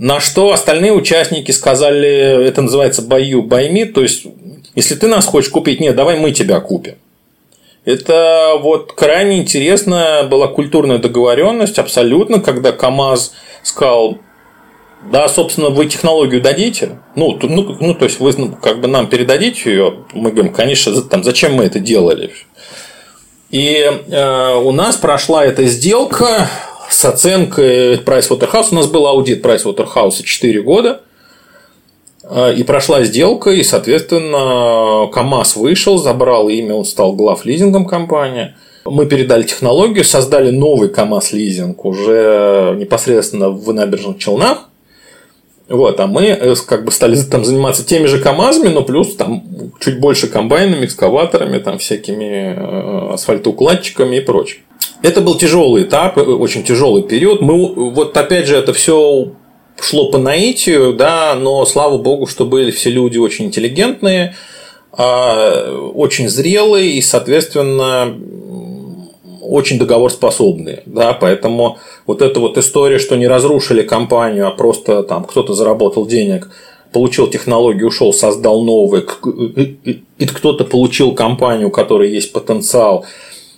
[0.00, 4.24] На что остальные участники сказали, это называется бою байми, то есть,
[4.74, 6.94] если ты нас хочешь купить, нет, давай мы тебя купим.
[7.84, 14.16] Это вот крайне интересная была культурная договоренность, абсолютно, когда КАМАЗ сказал,
[15.12, 18.32] да, собственно, вы технологию дадите, ну, ну, ну то есть вы
[18.62, 22.30] как бы нам передадите ее, мы говорим, конечно, там, зачем мы это делали.
[23.50, 26.48] И э, у нас прошла эта сделка,
[26.90, 28.68] с оценкой Pricewaterhouse.
[28.72, 31.00] У нас был аудит Pricewaterhouse 4 года.
[32.22, 38.54] А, и прошла сделка, и, соответственно, КАМАЗ вышел, забрал имя, он стал глав лизингом компании.
[38.84, 44.68] Мы передали технологию, создали новый КАМАЗ лизинг уже непосредственно в набережных Челнах.
[45.68, 49.44] Вот, а мы э, как бы стали там заниматься теми же КАМАЗами, но плюс там
[49.78, 54.58] чуть больше комбайнами, экскаваторами, там всякими э, асфальтоукладчиками и прочим.
[55.02, 57.40] Это был тяжелый этап, э, очень тяжелый период.
[57.40, 59.32] Мы, вот опять же, это все
[59.80, 64.34] шло по наитию, да, но слава богу, что были все люди очень интеллигентные,
[64.92, 68.14] а, очень зрелые и, соответственно,
[69.42, 70.82] очень договорспособные.
[70.86, 76.06] Да, поэтому вот эта вот история, что не разрушили компанию, а просто там кто-то заработал
[76.06, 76.50] денег,
[76.92, 79.04] получил технологию, ушел, создал новый,
[80.18, 83.06] и кто-то получил компанию, у которой есть потенциал,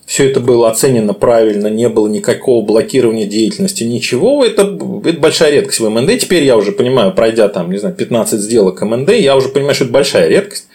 [0.06, 4.44] все это было оценено правильно, не было никакого блокирования деятельности, ничего.
[4.44, 4.62] Это,
[5.04, 6.18] это большая редкость в МНД.
[6.18, 9.84] Теперь я уже понимаю, пройдя там, не знаю, 15 сделок МНД, я уже понимаю, что
[9.84, 10.66] это большая редкость.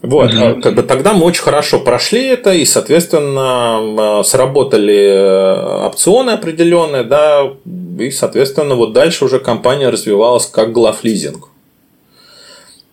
[0.00, 0.60] Вот, угу.
[0.60, 7.52] как бы тогда мы очень хорошо прошли это, и, соответственно, сработали э, опционы определенные, да,
[7.98, 11.48] и, соответственно, вот дальше уже компания развивалась как главлизинг.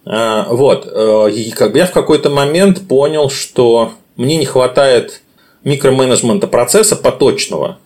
[0.04, 5.22] А, вот, э, и как бы я в какой-то момент понял, что мне не хватает
[5.65, 7.80] микроменеджмента процесса поточного,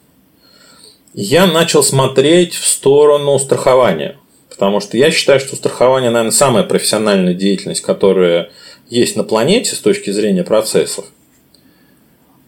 [1.15, 4.17] я начал смотреть в сторону страхования.
[4.49, 8.49] Потому что я считаю, что страхование, наверное, самая профессиональная деятельность, которая
[8.89, 11.05] есть на планете с точки зрения процессов.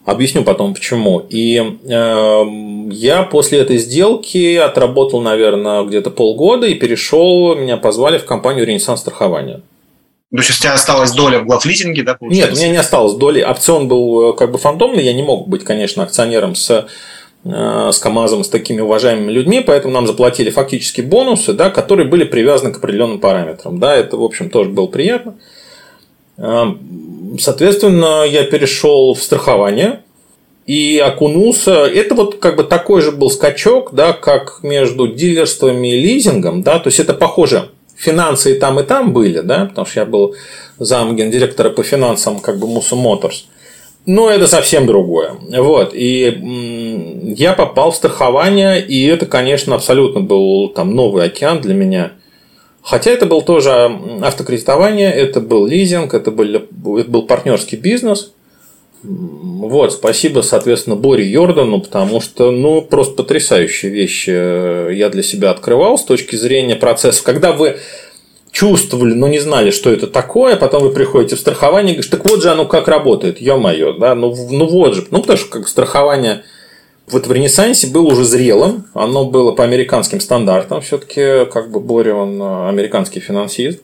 [0.04, 1.20] Объясню потом почему.
[1.30, 2.44] И э,
[2.90, 9.00] я после этой сделки отработал, наверное, где-то полгода и перешел, меня позвали в компанию Ренессанс
[9.00, 9.62] страхования.
[10.32, 12.50] То есть, у тебя осталась доля в главлизинге, да, получается?
[12.50, 13.42] Нет, у меня не осталось доли.
[13.42, 16.86] Опцион был э, как бы фантомный, я не мог быть, конечно, акционером с
[17.44, 22.24] э, с КАМАЗом, с такими уважаемыми людьми, поэтому нам заплатили фактически бонусы, да, которые были
[22.24, 23.78] привязаны к определенным параметрам.
[23.78, 25.34] Да, это, в общем, тоже было приятно.
[26.38, 26.64] Э,
[27.38, 30.00] соответственно, я перешел в страхование
[30.66, 31.84] и окунулся.
[31.84, 36.62] Это вот как бы такой же был скачок, да, как между дилерствами и лизингом.
[36.62, 37.68] Да, то есть это похоже
[38.02, 40.34] финансы и там, и там были, да, потому что я был
[40.78, 43.46] зам гендиректора по финансам как бы Муса Моторс.
[44.04, 45.36] Но это совсем другое.
[45.58, 45.92] Вот.
[45.94, 52.12] И я попал в страхование, и это, конечно, абсолютно был там новый океан для меня.
[52.82, 53.70] Хотя это был тоже
[54.22, 56.46] автокредитование, это был лизинг, это был,
[56.98, 58.32] это был партнерский бизнес.
[59.02, 65.50] Вот, спасибо, соответственно, Боре Йордану, потому что, ну, просто потрясающие вещи э, я для себя
[65.50, 67.24] открывал с точки зрения процесса.
[67.24, 67.78] Когда вы
[68.52, 72.28] чувствовали, но не знали, что это такое, потом вы приходите в страхование и говорите, так
[72.28, 75.68] вот же оно как работает, ё-моё, да, ну, ну вот же, ну, потому что как
[75.68, 76.44] страхование
[77.10, 82.14] вот в Ренессансе было уже зрелым, оно было по американским стандартам, все-таки как бы Боря,
[82.14, 83.80] он э, американский финансист,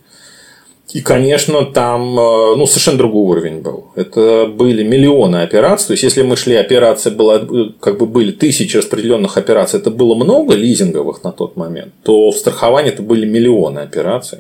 [0.91, 3.89] и, конечно, там э, ну, совершенно другой уровень был.
[3.95, 5.89] Это были миллионы операций.
[5.89, 7.41] То есть, если мы шли, операции была,
[7.79, 12.37] как бы были тысячи распределенных операций, это было много лизинговых на тот момент, то в
[12.37, 14.39] страховании это были миллионы операций.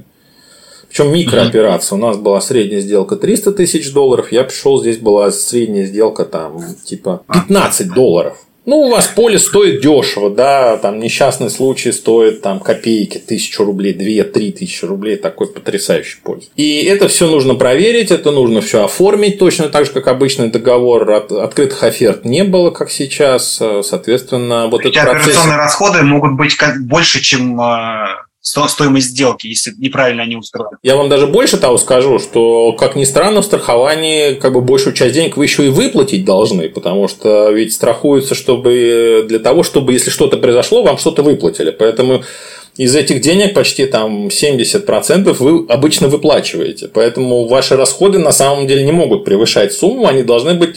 [0.88, 1.96] Причем микрооперация.
[1.96, 4.32] У нас была средняя сделка 300 тысяч долларов.
[4.32, 8.38] Я пришел, здесь была средняя сделка там типа 15 долларов.
[8.68, 13.94] Ну, у вас поле стоит дешево, да, там несчастный случай стоит там копейки, тысячу рублей,
[13.94, 16.42] две-три тысячи рублей, такой потрясающий поле.
[16.54, 21.10] И это все нужно проверить, это нужно все оформить, точно так же, как обычный договор,
[21.10, 25.28] от, открытых оферт не было, как сейчас, соответственно, вот этот процесс...
[25.28, 28.26] операционные расходы могут быть больше, чем а,
[28.68, 30.78] стоимость сделки, если неправильно они устроены.
[30.82, 34.94] Я вам даже больше того скажу, что, как ни странно, в страховании как бы большую
[34.94, 39.92] часть денег вы еще и выплатить должны, потому что ведь страхуется, чтобы для того, чтобы
[39.92, 41.70] если что-то произошло, вам что-то выплатили.
[41.70, 42.22] Поэтому
[42.76, 46.88] из этих денег почти там 70% вы обычно выплачиваете.
[46.88, 50.76] Поэтому ваши расходы на самом деле не могут превышать сумму, они должны быть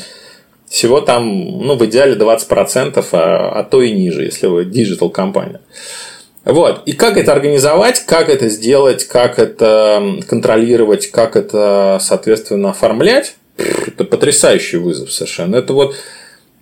[0.67, 5.59] всего там, ну, в идеале 20%, а, а то и ниже, если вы digital компания.
[6.43, 6.81] Вот.
[6.85, 14.03] И как это организовать, как это сделать, как это контролировать, как это, соответственно, оформлять, это
[14.05, 15.55] потрясающий вызов совершенно.
[15.55, 15.95] Это вот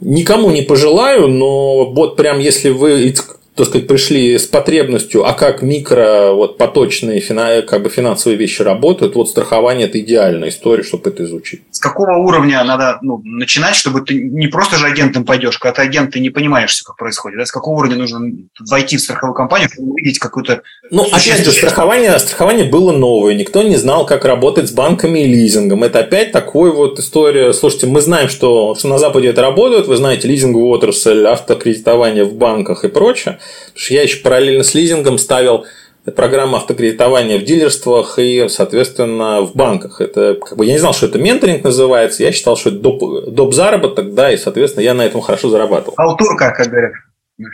[0.01, 3.13] никому не пожелаю, но вот прям если вы
[3.59, 7.21] так сказать, пришли с потребностью, а как микро, вот поточные
[7.61, 11.61] как бы финансовые вещи работают, вот страхование– это идеальная история, чтобы это изучить.
[11.71, 15.81] С какого уровня надо ну, начинать, чтобы ты не просто же агентом пойдешь, когда ты
[15.81, 17.45] агент, ты не понимаешь, все как происходит, да?
[17.45, 18.31] с какого уровня нужно
[18.69, 20.61] войти в страховую компанию, чтобы увидеть какую-то…
[20.89, 25.27] Ну, опять же, страхование, страхование было новое, никто не знал, как работать с банками и
[25.27, 25.83] лизингом.
[25.83, 27.51] Это опять такой вот история.
[27.51, 32.33] Слушайте, мы знаем, что, что на Западе это работает, вы знаете лизинговую отрасль, автокредитование в
[32.35, 33.39] банках и прочее.
[33.67, 35.65] Потому что я еще параллельно с лизингом ставил
[36.15, 40.01] программу автокредитования в дилерствах и, соответственно, в банках.
[40.01, 43.29] Это, как бы, я не знал, что это менторинг называется, я считал, что это доп,
[43.29, 45.95] доп заработок, да, и, соответственно, я на этом хорошо зарабатывал.
[45.95, 46.93] Халтурка, как говорят.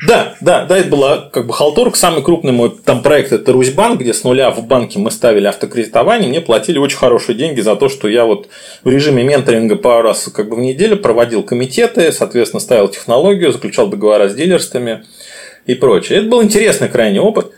[0.08, 1.96] Да, да, да, это была как бы халтурка.
[1.96, 6.28] Самый крупный мой там проект это Русьбанк, где с нуля в банке мы ставили автокредитование.
[6.28, 8.50] Мне платили очень хорошие деньги за то, что я вот
[8.84, 13.86] в режиме менторинга пару раз как бы в неделю проводил комитеты, соответственно, ставил технологию, заключал
[13.86, 15.06] договора с дилерствами
[15.66, 16.20] и прочее.
[16.20, 17.52] Это был интересный крайний опыт.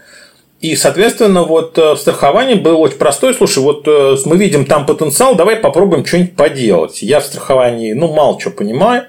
[0.59, 3.33] И, соответственно, вот э, в страховании был очень простой.
[3.35, 7.03] Слушай, вот э, мы видим там потенциал, давай попробуем что-нибудь поделать.
[7.03, 9.03] Я в страховании, ну, мало что понимаю,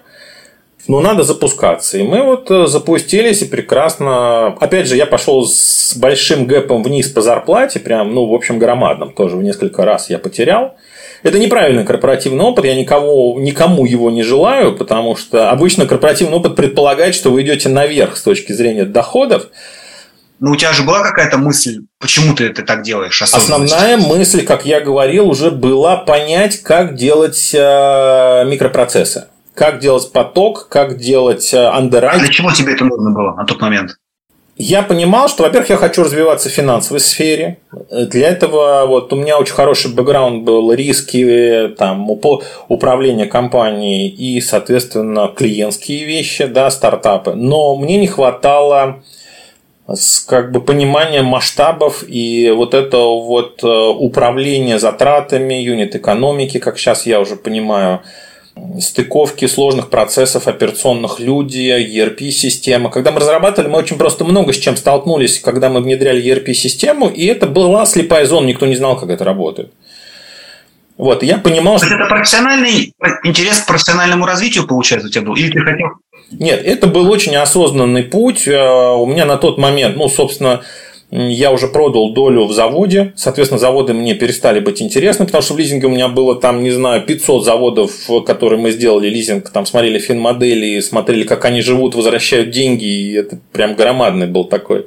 [0.88, 1.96] но надо запускаться.
[1.96, 4.48] И мы вот э, запустились и прекрасно...
[4.60, 9.14] Опять же, я пошел с большим гэпом вниз по зарплате, прям, ну, в общем, громадным.
[9.14, 10.74] Тоже в несколько раз я потерял.
[11.22, 16.56] Это неправильный корпоративный опыт, я никого, никому его не желаю, потому что обычно корпоративный опыт
[16.56, 19.46] предполагает, что вы идете наверх с точки зрения доходов.
[20.40, 23.20] Но у тебя же была какая-то мысль, почему ты это так делаешь?
[23.20, 29.26] Основная мысль, как я говорил, уже была понять, как делать э, микропроцессы.
[29.54, 32.18] Как делать поток, как делать андеррайт.
[32.18, 33.96] А для чего тебе это нужно было на тот момент?
[34.58, 37.58] Я понимал, что, во-первых, я хочу развиваться в финансовой сфере.
[37.90, 45.28] Для этого вот у меня очень хороший бэкграунд был риски, там, управление компанией и, соответственно,
[45.28, 47.34] клиентские вещи, да, стартапы.
[47.34, 49.00] Но мне не хватало
[50.26, 57.06] как бы понимания масштабов и вот это вот э, управление затратами, юнит экономики, как сейчас
[57.06, 58.00] я уже понимаю,
[58.80, 62.90] стыковки сложных процессов операционных люди, ERP-система.
[62.90, 67.26] Когда мы разрабатывали, мы очень просто много с чем столкнулись, когда мы внедряли ERP-систему, и
[67.26, 69.72] это была слепая зона, никто не знал, как это работает.
[70.96, 71.86] Вот, я понимал, что...
[71.94, 72.92] Это профессиональный
[73.22, 75.36] интерес к профессиональному развитию, получается, у тебя был?
[75.36, 75.86] Или ты хотел...
[76.32, 78.46] Нет, это был очень осознанный путь.
[78.48, 80.62] Э, у меня на тот момент, ну, собственно,
[81.10, 85.58] я уже продал долю в заводе, соответственно, заводы мне перестали быть интересны, потому что в
[85.58, 87.92] лизинге у меня было там, не знаю, 500 заводов,
[88.26, 93.38] которые мы сделали лизинг, там смотрели финмодели, смотрели, как они живут, возвращают деньги, и это
[93.52, 94.86] прям громадный был такой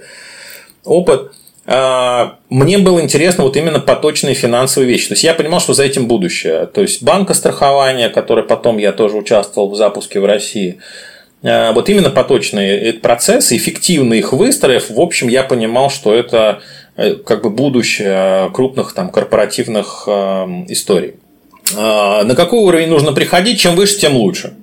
[0.83, 1.31] опыт.
[1.65, 5.07] А, мне было интересно вот именно поточные финансовые вещи.
[5.07, 6.67] То есть я понимал, что за этим будущее.
[6.67, 11.10] То есть банкострахование, которое потом я тоже участвовал в запуске в России– Э,
[11.41, 16.61] вот именно поточные процессы, эффективно их выстроив, в общем, я понимал, что это
[16.95, 20.11] э, как бы будущее крупных там корпоративных э,
[20.69, 21.15] историй.
[21.73, 23.59] На какой уровень нужно приходить?
[23.59, 24.53] Чем выше, тем лучше.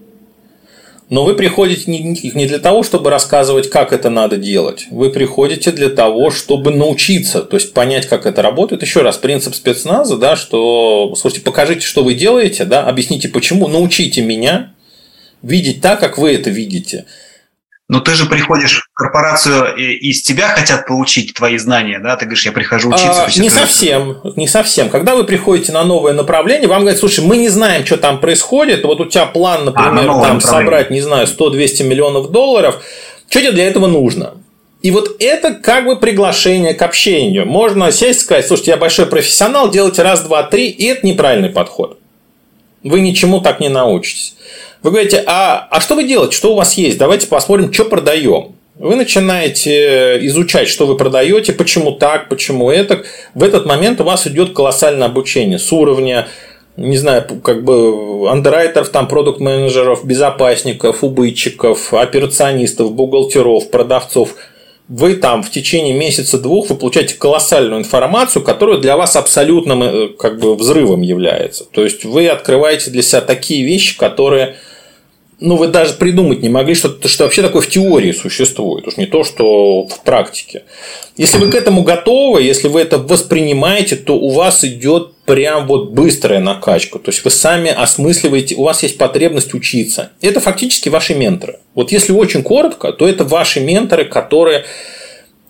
[1.08, 4.86] Но вы приходите не для того, чтобы рассказывать, как это надо делать.
[4.90, 8.82] Вы приходите для того, чтобы научиться, то есть понять, как это работает.
[8.82, 14.20] Еще раз, принцип спецназа, да, что, слушайте, покажите, что вы делаете, да, объясните почему, научите
[14.20, 14.74] меня,
[15.42, 17.06] видеть так, как вы это видите.
[17.88, 22.16] Но ты же приходишь в корпорацию, и из тебя хотят получить твои знания, да?
[22.16, 23.24] Ты говоришь, я прихожу учиться.
[23.24, 24.90] А, не совсем, не совсем.
[24.90, 28.84] Когда вы приходите на новое направление, вам говорят, слушай, мы не знаем, что там происходит.
[28.84, 32.82] Вот у тебя план, например, а, там собрать, не знаю, 100-200 миллионов долларов.
[33.26, 34.34] Что тебе для этого нужно?
[34.82, 37.46] И вот это как бы приглашение к общению.
[37.46, 41.50] Можно сесть и сказать, слушайте, я большой профессионал, делайте раз, два, три, и это неправильный
[41.50, 41.98] подход.
[42.84, 44.34] Вы ничему так не научитесь.
[44.82, 46.98] Вы говорите, а, а что вы делаете, что у вас есть?
[46.98, 48.54] Давайте посмотрим, что продаем.
[48.76, 53.02] Вы начинаете изучать, что вы продаете, почему так, почему это.
[53.34, 56.28] В этот момент у вас идет колоссальное обучение с уровня
[56.78, 64.36] не знаю, как бы андеррайтеров, там, продукт-менеджеров, безопасников, убытчиков, операционистов, бухгалтеров, продавцов.
[64.86, 70.38] Вы там в течение месяца-двух вы получаете колоссальную информацию, которая для вас абсолютным э, как
[70.38, 71.64] бы взрывом является.
[71.64, 74.54] То есть вы открываете для себя такие вещи, которые
[75.40, 79.06] ну, вы даже придумать не могли, что, что вообще такое в теории существует, уж не
[79.06, 80.64] то, что в практике.
[81.16, 85.90] Если вы к этому готовы, если вы это воспринимаете, то у вас идет прям вот
[85.90, 86.98] быстрая накачка.
[86.98, 90.10] То есть вы сами осмысливаете, у вас есть потребность учиться.
[90.22, 91.60] Это фактически ваши менторы.
[91.74, 94.64] Вот если очень коротко, то это ваши менторы, которые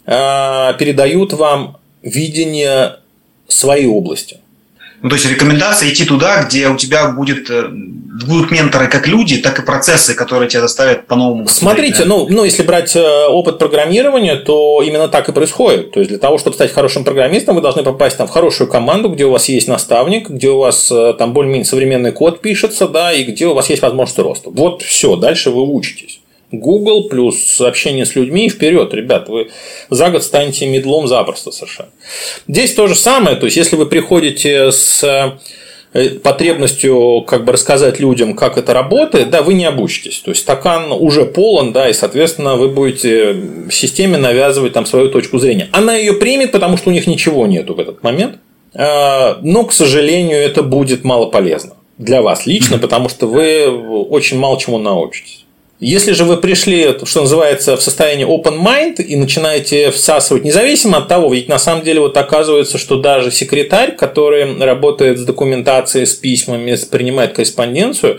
[0.05, 2.97] э, передают вам видение
[3.47, 4.39] своей области.
[5.01, 7.69] Ну, то есть рекомендация идти туда, где у тебя будет, э,
[8.27, 11.47] будут менторы как люди, так и процессы, которые тебя заставят по-новому.
[11.47, 12.07] Смотрите, да?
[12.07, 15.93] ну, ну, если брать э, опыт программирования, то именно так и происходит.
[15.93, 19.09] То есть для того, чтобы стать хорошим программистом, вы должны попасть там, в хорошую команду,
[19.09, 23.13] где у вас есть наставник, где у вас э, там более-менее современный код пишется, да,
[23.13, 24.51] и где у вас есть возможность роста.
[24.51, 26.21] Вот все, дальше вы учитесь.
[26.51, 29.49] Google плюс общение с людьми вперед, ребят, вы
[29.91, 31.91] за год станете медлом запросто совершенно.
[32.47, 35.05] Здесь то же самое, то есть если вы приходите с
[35.93, 40.21] э, потребностью как бы рассказать людям, как это работает, да, вы не обучитесь.
[40.21, 43.37] То есть стакан уже полон, да, и, соответственно, вы будете
[43.71, 45.69] системе навязывать там свою точку зрения.
[45.73, 48.39] Она ее примет, потому что у них ничего нету в этот момент.
[48.75, 54.39] А, но, к сожалению, это будет мало полезно для вас лично, потому что вы очень
[54.39, 55.45] мало чему научитесь.
[55.81, 61.07] Если же вы пришли, что называется, в состоянии open mind и начинаете всасывать, независимо от
[61.07, 66.15] того, ведь на самом деле вот оказывается, что даже секретарь, который работает с документацией, с
[66.15, 68.19] письмами, принимает корреспонденцию,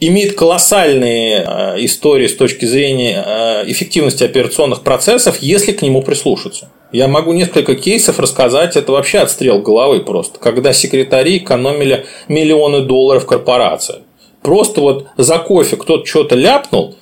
[0.00, 6.68] имеет колоссальные э, истории с точки зрения э, эффективности операционных процессов, если к нему прислушаться.
[6.92, 13.24] Я могу несколько кейсов рассказать, это вообще отстрел головы просто, когда секретари экономили миллионы долларов
[13.24, 14.02] корпорации
[14.44, 16.94] просто вот за кофе кто-то что-то ляпнул,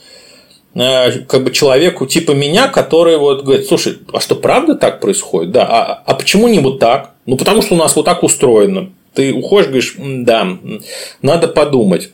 [0.74, 5.51] э, как бы человеку типа меня, который вот говорит, слушай, а что правда так происходит?
[5.51, 7.11] Да, а, а почему не вот так?
[7.26, 8.90] Ну, потому что у нас вот так устроено.
[9.12, 10.57] Ты уходишь, говоришь, да,
[11.20, 12.11] надо подумать.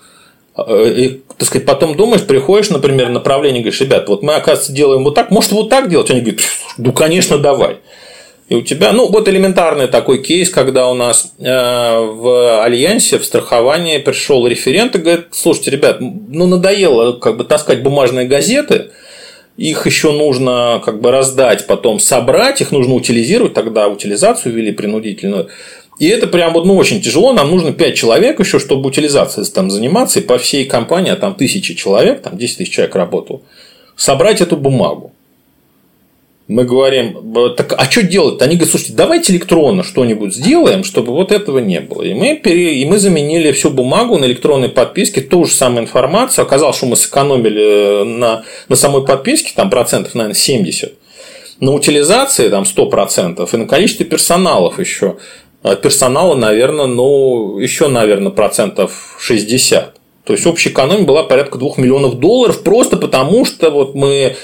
[0.57, 5.05] Э, и, так сказать, потом думаешь, приходишь, например, направление, говоришь, ребят, вот мы, оказывается, делаем
[5.05, 6.11] вот так, может, вот так делать?
[6.11, 6.41] Они говорят,
[6.79, 7.76] ну, конечно, давай.
[8.49, 13.25] И у тебя, ну, вот элементарный такой кейс, когда у нас э, в Альянсе, в
[13.25, 18.91] страховании пришел референт и говорит, слушайте, ребят, ну, надоело как бы таскать бумажные газеты,
[19.59, 25.49] их еще нужно как бы раздать, потом собрать, их нужно утилизировать, тогда утилизацию ввели принудительную.
[25.99, 29.71] И это прям вот ну, очень тяжело, нам нужно 5 человек еще, чтобы утилизацией там
[29.71, 33.43] заниматься, и по всей компании, а там тысячи человек, там 10 тысяч человек работал,
[33.95, 35.13] собрать эту бумагу
[36.49, 38.41] мы говорим, так а что делать?
[38.41, 42.03] Они говорят, слушайте, давайте электронно что-нибудь сделаем, чтобы вот этого не было.
[42.03, 42.77] И мы, пере...
[42.77, 46.43] и мы заменили всю бумагу на электронной подписке, ту же самую информацию.
[46.43, 50.95] Оказалось, что мы сэкономили на, на самой подписке там процентов, наверное, 70.
[51.61, 55.17] На утилизации там 100% и на количестве персоналов еще.
[55.63, 59.97] А персонала, наверное, ну, еще, наверное, процентов 60.
[60.25, 64.37] То есть общая экономия была порядка 2 миллионов долларов просто потому, что вот мы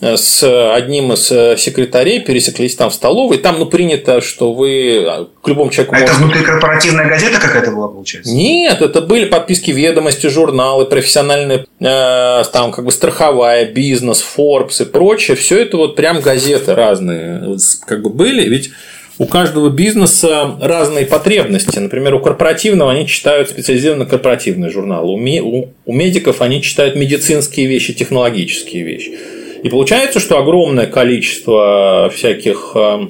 [0.00, 3.36] с одним из э, секретарей пересеклись там в столовой.
[3.38, 5.94] Там, ну, принято, что вы а, к любому человеку...
[5.94, 6.12] А можете...
[6.12, 8.32] это внутрикорпоративная газета какая-то была, получается?
[8.32, 14.86] Нет, это были подписки ведомости, журналы, профессиональные, э, там, как бы страховая, бизнес, Forbes и
[14.86, 15.36] прочее.
[15.36, 18.48] Все это вот прям газеты разные как бы были.
[18.48, 18.70] Ведь
[19.18, 21.78] у каждого бизнеса разные потребности.
[21.78, 25.10] Например, у корпоративного они читают специализированный корпоративный журнал.
[25.10, 29.12] У медиков они читают медицинские вещи, технологические вещи.
[29.62, 33.06] И получается, что огромное количество всяких э,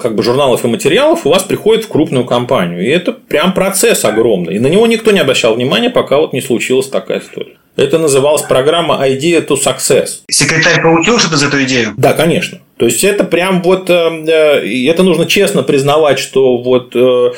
[0.00, 2.84] как бы журналов и материалов у вас приходит в крупную компанию.
[2.84, 4.56] И это прям процесс огромный.
[4.56, 7.56] И на него никто не обращал внимания, пока вот не случилась такая история.
[7.76, 10.22] Это называлась программа Idea to Success.
[10.28, 11.94] Секретарь получил что-то за эту идею?
[11.96, 12.58] Да, конечно.
[12.76, 17.30] То есть это прям вот, э, э, это нужно честно признавать, что вот Э,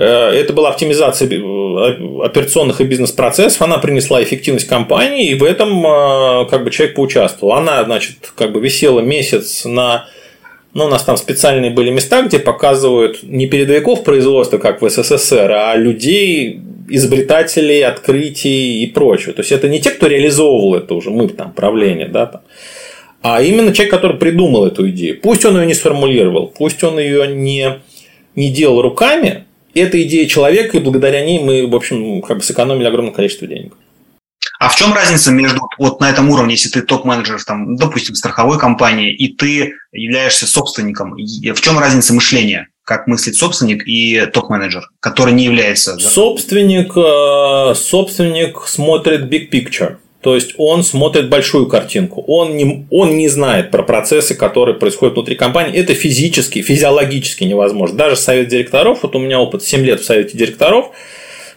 [0.00, 6.46] это была оптимизация э, операционных и бизнес-процессов, она принесла эффективность компании, и в этом э,
[6.48, 7.54] как бы человек поучаствовал.
[7.54, 10.06] Она, значит, как бы висела месяц на
[10.74, 15.52] ну, у нас там специальные были места, где показывают не передовиков производства, как в СССР,
[15.52, 19.34] а людей, изобретателей, открытий и прочего.
[19.34, 22.40] То есть это не те, кто реализовывал это уже, мы там правление, да, там,
[23.20, 25.20] а именно человек, который придумал эту идею.
[25.20, 27.80] Пусть он ее не сформулировал, пусть он ее не,
[28.34, 32.86] не делал руками, это идея человека, и благодаря ней мы, в общем, как бы сэкономили
[32.86, 33.74] огромное количество денег.
[34.58, 38.58] А в чем разница между вот на этом уровне, если ты топ-менеджер, там, допустим, страховой
[38.58, 41.14] компании, и ты являешься собственником?
[41.14, 42.68] В чем разница мышления?
[42.84, 45.96] Как мыслит собственник и топ-менеджер, который не является?
[45.96, 46.08] Да?
[46.08, 49.96] Собственник, э, собственник смотрит big picture.
[50.22, 52.24] То есть он смотрит большую картинку.
[52.28, 55.76] Он не, он не знает про процессы, которые происходят внутри компании.
[55.78, 57.96] Это физически, физиологически невозможно.
[57.96, 60.90] Даже совет директоров, вот у меня опыт 7 лет в совете директоров,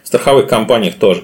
[0.02, 1.22] в страховых компаниях тоже.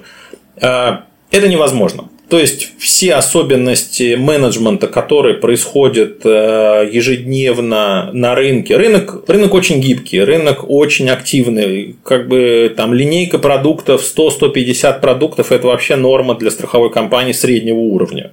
[0.55, 2.09] Это невозможно.
[2.29, 8.75] То есть все особенности менеджмента, которые происходят э, ежедневно на рынке.
[8.75, 11.95] Рынок, рынок очень гибкий, рынок очень активный.
[12.03, 18.31] Как бы там линейка продуктов 100-150 продуктов– это вообще норма для страховой компании среднего уровня.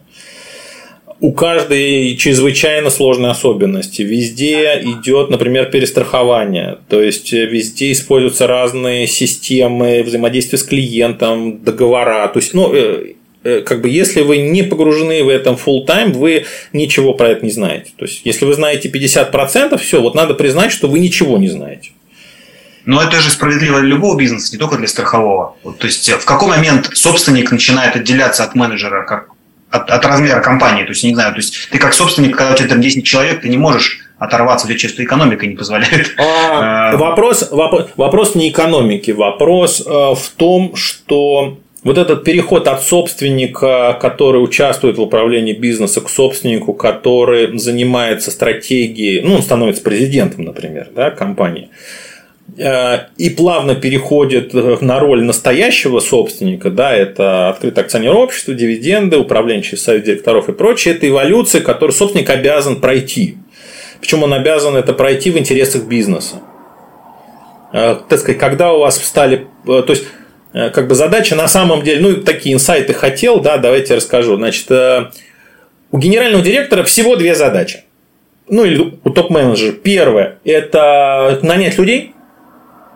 [1.20, 4.00] У каждой чрезвычайно сложные особенности.
[4.00, 6.78] Везде идет, например, перестрахование.
[6.88, 12.26] То есть везде используются разные системы взаимодействия с клиентом, договора.
[12.28, 16.46] То есть, ну, э, как бы если вы не погружены в этом full time, вы
[16.72, 17.92] ничего про это не знаете.
[17.96, 21.90] То есть, если вы знаете 50%, все, вот надо признать, что вы ничего не знаете.
[22.84, 25.56] Но это же справедливо для любого бизнеса, не только для страхового.
[25.62, 29.28] Вот, то есть, в какой момент собственник начинает отделяться от менеджера, как
[29.70, 30.84] от, от размера компании?
[30.84, 33.42] То есть, не знаю, то есть, ты как собственник, когда у тебя там 10 человек,
[33.42, 36.14] ты не можешь оторваться, у тебя чисто экономика не позволяет.
[36.18, 42.82] А, вопрос, вопрос, вопрос не экономики, вопрос э, в том, что вот этот переход от
[42.82, 50.44] собственника, который участвует в управлении бизнеса, к собственнику, который занимается стратегией, ну, он становится президентом,
[50.44, 51.70] например, да, компании,
[52.58, 59.78] э, и плавно переходит на роль настоящего собственника, да, это открытое акционерное общество, дивиденды, управленческий
[59.78, 63.36] совет директоров и прочее, это эволюция, которую собственник обязан пройти.
[64.00, 66.36] Причем он обязан это пройти в интересах бизнеса.
[67.72, 70.19] Э, так сказать, когда у вас встали, э, то есть Э,
[70.52, 74.36] как бы задача на самом деле, ну, такие инсайты хотел, да, давайте расскажу.
[74.36, 75.10] Значит, э,
[75.92, 77.84] у генерального директора всего две задачи.
[78.48, 79.72] Ну, или у топ-менеджера.
[79.72, 82.14] Первое– это нанять людей.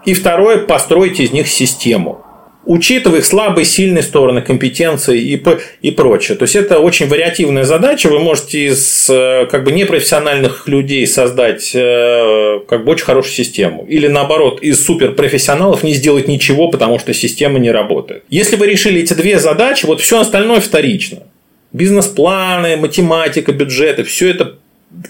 [0.05, 2.23] И второе– построить из них систему
[2.66, 5.42] учитывая их слабые, сильные стороны, компетенции и,
[5.82, 6.36] и прочее.
[6.36, 8.08] То есть это очень вариативная задача.
[8.08, 13.84] Вы можете из э, как бы непрофессиональных людей создать э, как бы очень хорошую систему.
[13.88, 18.24] Или наоборот, из суперпрофессионалов не сделать ничего, потому что система не работает.
[18.28, 21.24] Если вы решили эти две задачи, вот все остальное вторично.
[21.72, 24.58] Бизнес-планы, математика, бюджеты, все это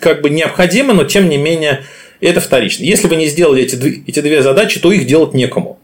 [0.01, 1.85] как бы необходимо, но тем не менее
[2.21, 2.85] это вторично.
[2.85, 5.79] Если вы не сделали эти, эти две задачи, то их делать некому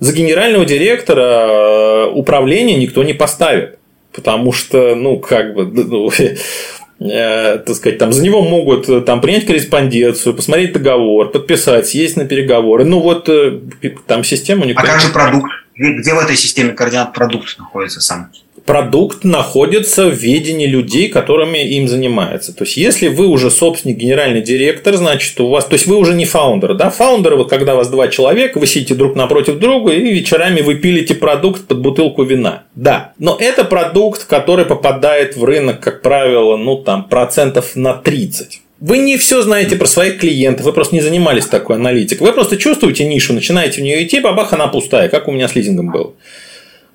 [0.00, 3.78] за генерального директора э, управления никто не поставит.
[4.12, 6.10] Потому что, ну, как бы, ну,
[7.00, 12.16] э, так сказать, там за него могут э, там принять корреспонденцию, посмотреть договор, подписать, съездить
[12.16, 12.84] на переговоры.
[12.84, 13.60] Ну вот э,
[14.06, 14.82] там систему никто.
[14.82, 15.50] А как же продукт?
[15.76, 18.30] Где в этой системе координат продукт находится сам?
[18.64, 22.54] Продукт находится в ведении людей, которыми им занимается.
[22.54, 26.14] То есть, если вы уже собственник, генеральный директор, значит, у вас, то есть, вы уже
[26.14, 29.92] не founder, да, founder, вот когда у вас два человека, вы сидите друг напротив друга
[29.92, 32.64] и вечерами вы пилите продукт под бутылку вина.
[32.74, 38.60] Да, но это продукт, который попадает в рынок, как правило, ну, там, процентов на 30.
[38.80, 42.26] Вы не все знаете про своих клиентов, вы просто не занимались такой аналитикой.
[42.26, 45.54] Вы просто чувствуете нишу, начинаете в нее идти, бабах, она пустая, как у меня с
[45.54, 46.14] лизингом было.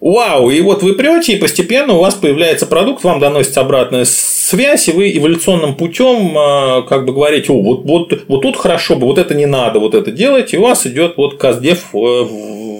[0.05, 4.87] Вау, и вот вы прете, и постепенно у вас появляется продукт, вам доносится обратная связь,
[4.87, 9.07] и вы эволюционным путем а, как бы говорите, о, вот, вот, вот тут хорошо бы,
[9.07, 11.97] вот это не надо, вот это делать, и у вас идет вот каздев э,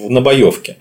[0.07, 0.77] на боевке.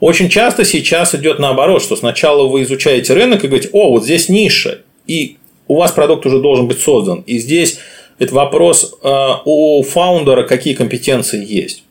[0.00, 4.28] Очень часто сейчас идет наоборот, что сначала вы изучаете рынок и говорите, о, вот здесь
[4.28, 5.36] ниша, и
[5.68, 7.20] у вас продукт уже должен быть создан.
[7.20, 7.78] И здесь
[8.18, 11.84] это вопрос а, у фаундера, какие компетенции есть.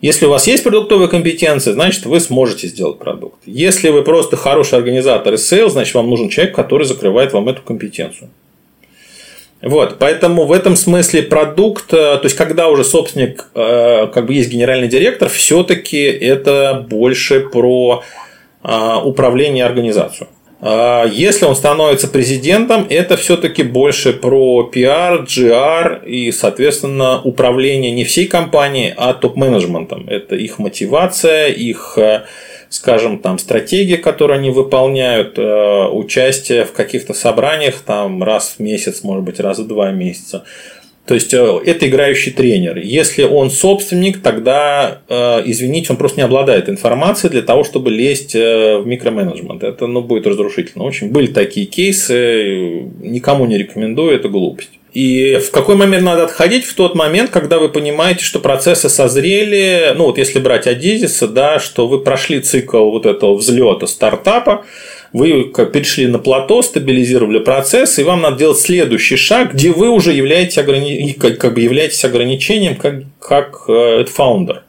[0.00, 3.40] Если у вас есть продуктовая компетенция, значит, вы сможете сделать продукт.
[3.46, 7.62] Если вы просто хороший организатор и sale, значит, вам нужен человек, который закрывает вам эту
[7.62, 8.30] компетенцию.
[9.62, 14.34] Вот, поэтому в этом смысле продукт, э, то есть когда уже собственник, э, как бы
[14.34, 18.02] есть генеральный директор, все-таки это больше про
[18.62, 20.28] э, управление организацией.
[20.68, 28.02] А если он становится президентом, это все-таки больше про пиар, GR и, соответственно, управление не
[28.02, 30.08] всей компанией, а топ-менеджментом.
[30.08, 32.24] Это их мотивация, их э,
[32.68, 39.04] скажем, там, стратегия, которую они выполняют, э, участие в каких-то собраниях там раз в месяц,
[39.04, 40.42] может быть, раз в два месяца.
[41.06, 42.78] То есть э, это играющий тренер.
[42.78, 48.34] Если он собственник, тогда, э, извините, он просто не обладает информацией для того, чтобы лезть
[48.34, 49.62] э, в микроменеджмент.
[49.62, 50.84] Это ну, будет разрушительно.
[50.84, 54.70] Очень были такие кейсы, никому не рекомендую, это глупость.
[54.92, 56.64] И в какой момент надо отходить?
[56.64, 61.60] В тот момент, когда вы понимаете, что процессы созрели, ну вот если брать Адизиса, да,
[61.60, 64.64] что вы прошли цикл вот этого взлета стартапа,
[65.12, 70.12] вы перешли на плато, стабилизировали процесс, и вам надо делать следующий шаг, где вы уже
[70.12, 71.12] являетесь, ограни...
[71.12, 74.62] как бы являетесь ограничением как, как э, фаундер.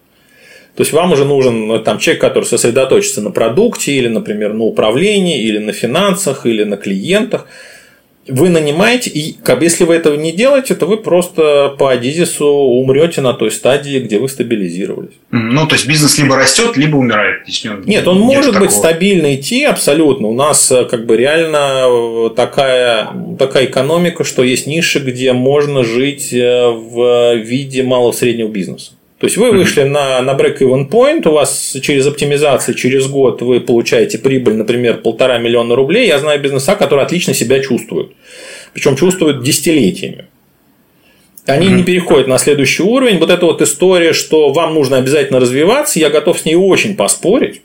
[0.78, 4.64] То есть вам уже нужен ну, там, человек, который сосредоточится на продукте, или, например, на
[4.64, 7.48] управлении, или на финансах, или на клиентах.
[8.28, 13.34] Вы нанимаете, и если вы этого не делаете, то вы просто по Адизису умрете на
[13.34, 15.14] той стадии, где вы стабилизировались.
[15.32, 17.44] Ну, то есть бизнес либо растет, либо умирает.
[17.86, 18.66] Нет, он может такого.
[18.66, 20.28] быть стабильно идти абсолютно.
[20.28, 25.84] У нас э, как бы реально э, такая, такая экономика, что есть ниши, где можно
[25.84, 28.92] жить э, в виде малого-среднего бизнеса.
[29.20, 33.60] То есть вы вышли на, на break-even point, у вас через оптимизацию через год вы
[33.60, 36.08] получаете прибыль, например, полтора миллиона рублей.
[36.08, 38.12] Я знаю бизнеса, которые отлично себя чувствуют.
[38.74, 40.26] Причем чувствуют десятилетиями.
[41.48, 43.18] Они не переходят на следующий уровень.
[43.18, 47.62] Вот эта вот история, что вам нужно обязательно развиваться, я готов с ней очень поспорить.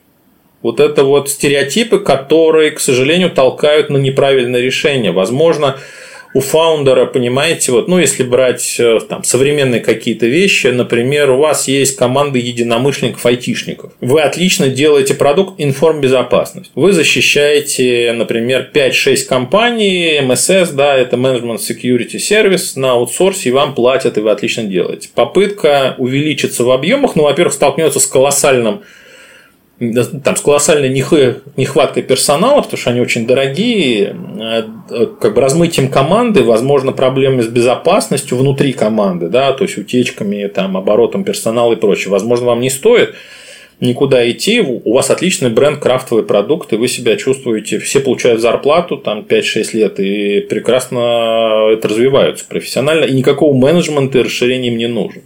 [0.63, 5.11] Вот это вот стереотипы, которые, к сожалению, толкают на неправильное решение.
[5.11, 5.77] Возможно,
[6.35, 11.69] у фаундера, понимаете, вот, ну, если брать э, там, современные какие-то вещи, например, у вас
[11.69, 13.93] есть команда единомышленников, айтишников.
[14.01, 16.71] Вы отлично делаете продукт информбезопасность.
[16.75, 23.75] Вы защищаете, например, 5-6 компаний, МСС, да, это Management Security Service на аутсорсе, и вам
[23.75, 25.11] платят, и вы отлично делаете.
[25.15, 28.83] Попытка увеличиться в объемах, ну, во-первых, столкнется с колоссальным
[30.25, 36.43] там, с колоссальной нехваткой персонала, потому что они очень дорогие, э, как бы размытием команды,
[36.43, 42.11] возможно, проблемы с безопасностью внутри команды, да, то есть утечками, там, оборотом персонала и прочее.
[42.11, 43.15] Возможно, вам не стоит
[43.81, 48.97] никуда идти, у вас отличный бренд, крафтовый продукт, и вы себя чувствуете, все получают зарплату
[48.97, 54.87] там 5-6 лет и прекрасно это развиваются профессионально, и никакого менеджмента и расширения им не
[54.87, 55.23] нужно.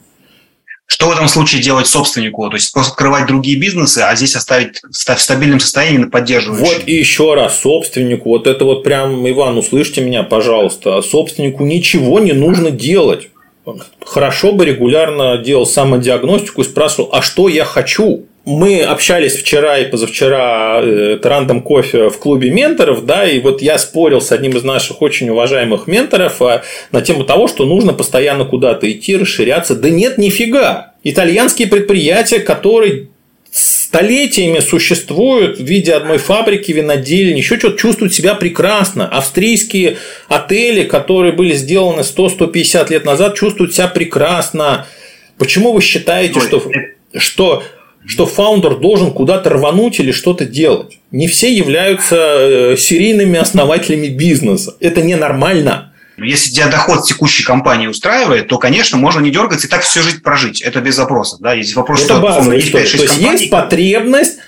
[0.87, 2.49] Что в этом случае делать собственнику?
[2.49, 6.65] То есть просто открывать другие бизнесы, а здесь оставить в стабильном состоянии на поддерживающем.
[6.65, 12.21] Вот и еще раз, собственнику, вот это вот прям, Иван, услышьте меня, пожалуйста, собственнику ничего
[12.21, 13.31] не нужно делать.
[14.05, 18.27] Хорошо бы регулярно делал самодиагностику и спрашивал, а что я хочу?
[18.47, 23.77] Мы общались вчера и позавчера э, рандом кофе в клубе менторов, да, и вот я
[23.77, 28.45] спорил с одним из наших очень уважаемых менторов а, на тему того, что нужно постоянно
[28.45, 29.75] куда-то идти, расширяться.
[29.75, 30.93] Да нет, нифига.
[31.03, 33.09] Итальянские предприятия, которые
[33.51, 39.09] столетиями существуют в виде одной фабрики, винодельни, еще что-то чувствуют себя прекрасно.
[39.09, 39.97] Австрийские
[40.29, 44.87] отели, которые были сделаны 100-150 лет назад, чувствуют себя прекрасно.
[45.37, 46.63] Почему вы считаете, что,
[47.17, 47.65] что
[48.07, 50.99] что фаундер должен куда-то рвануть или что-то делать.
[51.11, 54.75] Не все являются э, серийными основателями бизнеса.
[54.81, 55.93] Это ненормально.
[56.17, 60.23] Если тебя доход текущей компании устраивает, то, конечно, можно не дергаться и так всю жизнь
[60.23, 60.63] прожить.
[60.63, 61.41] Это без вопросов.
[61.41, 61.53] Да?
[61.53, 62.87] Есть вопрос, Это что базовая история.
[62.87, 63.33] То есть компаний...
[63.33, 64.39] есть потребность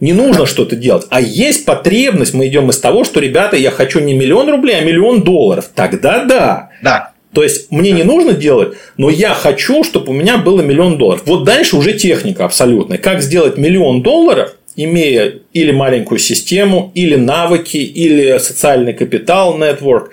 [0.00, 1.06] не нужно что-то делать.
[1.10, 4.80] А есть потребность, мы идем из того, что, ребята, я хочу не миллион рублей, а
[4.82, 5.70] миллион долларов.
[5.74, 6.70] Тогда да.
[6.82, 7.12] Да.
[7.32, 11.22] То есть мне не нужно делать, но я хочу, чтобы у меня было миллион долларов.
[11.26, 12.98] Вот дальше уже техника абсолютная.
[12.98, 20.08] Как сделать миллион долларов, имея или маленькую систему, или навыки, или социальный капитал, network,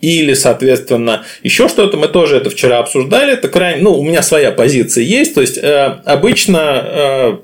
[0.00, 1.96] или, соответственно, еще что-то.
[1.96, 3.32] Мы тоже это вчера обсуждали.
[3.32, 5.34] Это крайне, ну, у меня своя позиция есть.
[5.34, 7.36] То есть, э, обычно э,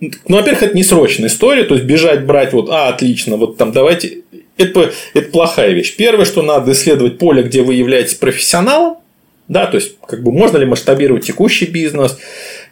[0.00, 3.72] ну, во-первых, это не срочная история, то есть бежать, брать, вот, а, отлично, вот там
[3.72, 4.18] давайте
[4.58, 5.96] это, это плохая вещь.
[5.96, 8.98] Первое, что надо исследовать поле, где вы являетесь профессионалом,
[9.48, 12.18] да, то есть, как бы можно ли масштабировать текущий бизнес,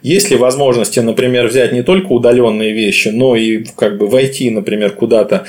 [0.03, 4.91] есть ли возможности, например, взять не только удаленные вещи, но и как бы войти, например,
[4.91, 5.47] куда-то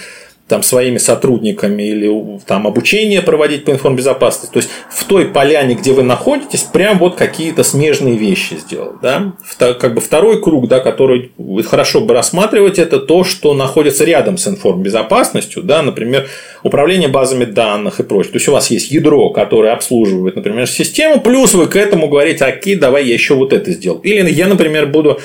[0.48, 4.52] там, своими сотрудниками или там, обучение проводить по информбезопасности.
[4.52, 8.96] То есть, в той поляне, где вы находитесь, прям вот какие-то смежные вещи сделать.
[9.02, 9.34] Да?
[9.58, 11.32] Как бы второй круг, да, который
[11.66, 16.28] хорошо бы рассматривать, это то, что находится рядом с информбезопасностью, да, например,
[16.62, 18.32] управление базами данных и прочее.
[18.32, 22.46] То есть, у вас есть ядро, которое обслуживает, например, систему, плюс вы к этому говорите,
[22.46, 23.98] окей, давай я еще вот это сделал.
[23.98, 25.20] Или я, например, буду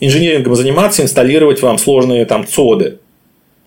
[0.00, 2.98] инженерингом заниматься, инсталлировать вам сложные там цоды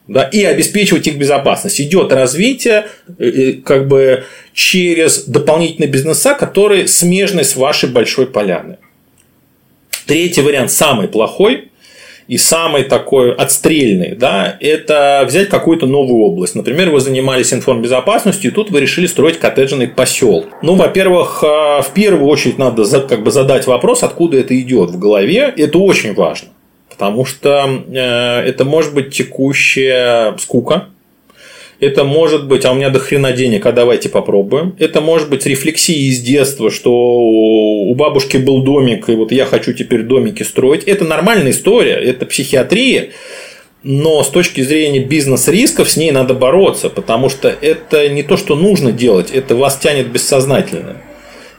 [0.09, 1.79] да, и обеспечивать их безопасность.
[1.79, 2.87] Идет развитие
[3.19, 8.77] э, э, как бы через дополнительные бизнеса, которые смежны с вашей большой поляной.
[10.07, 11.69] Третий вариант, самый плохой
[12.27, 16.55] и самый такой отстрельный, да, это взять какую-то новую область.
[16.55, 20.45] Например, вы занимались информбезопасностью, и тут вы решили строить коттеджный посел.
[20.63, 21.45] Ну, во-первых, э,
[21.83, 25.53] в первую очередь надо как бы задать вопрос, откуда это идет в голове.
[25.55, 26.49] Это очень важно.
[26.99, 27.97] Потому что э,
[28.41, 30.89] это может быть текущая скука,
[31.79, 34.75] это может быть, а у меня до хрена денег, а давайте попробуем.
[34.79, 39.71] Это может быть рефлексия из детства, что у бабушки был домик, и вот я хочу
[39.71, 40.83] теперь домики строить.
[40.83, 43.11] Это нормальная история, это психиатрия.
[43.81, 48.57] Но с точки зрения бизнес-рисков с ней надо бороться, потому что это не то, что
[48.57, 50.97] нужно делать, это вас тянет бессознательно.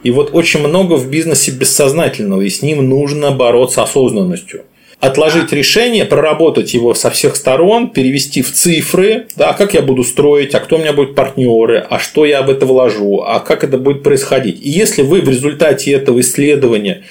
[0.03, 4.65] И вот очень много в бизнесе бессознательного, и с ним нужно бороться осознанностью.
[5.01, 10.55] Отложить решение, проработать его со всех сторон, перевести в цифры, да, как я буду строить,
[10.55, 13.79] а кто у меня будут партнеры, а что я в это вложу, а как это
[13.79, 14.61] будет происходить.
[14.63, 17.05] И если вы в результате этого исследования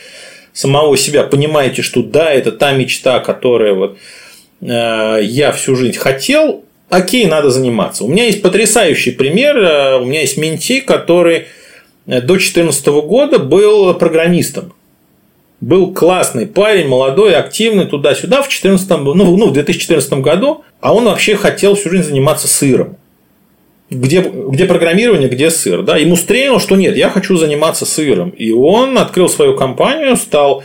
[0.53, 3.97] самого себя понимаете, что да, это та мечта, которая вот
[4.61, 8.03] э, я всю жизнь хотел, окей, надо заниматься.
[8.03, 11.47] У меня есть потрясающий пример, э, у меня есть менти, который
[12.05, 14.73] э, до 2014 года был программистом
[15.61, 21.05] был классный парень, молодой, активный, туда-сюда, в, 14, ну, ну, в 2014 году, а он
[21.05, 22.97] вообще хотел всю жизнь заниматься сыром.
[23.89, 25.81] Где, где программирование, где сыр.
[25.81, 25.97] Да?
[25.97, 28.29] Ему стрельнуло, что нет, я хочу заниматься сыром.
[28.29, 30.63] И он открыл свою компанию, стал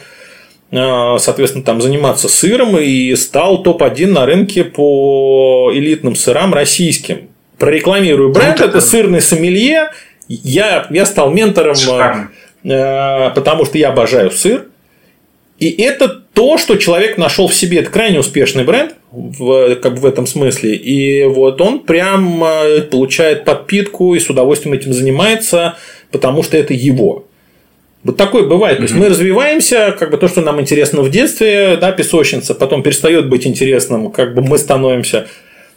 [0.71, 7.31] э, соответственно, там заниматься сыром и стал топ-1 на рынке по элитным сырам российским.
[7.59, 9.91] Прорекламирую бренд, это сырный сомелье.
[10.29, 11.77] Я, я стал ментором,
[12.63, 14.67] э, потому что я обожаю сыр.
[15.59, 17.79] И это то, что человек нашел в себе.
[17.79, 20.75] Это крайне успешный бренд в, как бы в этом смысле.
[20.75, 25.77] И вот он прям э, получает подпитку и с удовольствием этим занимается,
[26.11, 27.25] потому что это его.
[28.03, 28.77] Вот такое бывает.
[28.79, 32.83] То есть мы развиваемся, как бы то, что нам интересно в детстве, да, песочница, потом
[32.83, 35.27] перестает быть интересным, как бы мы становимся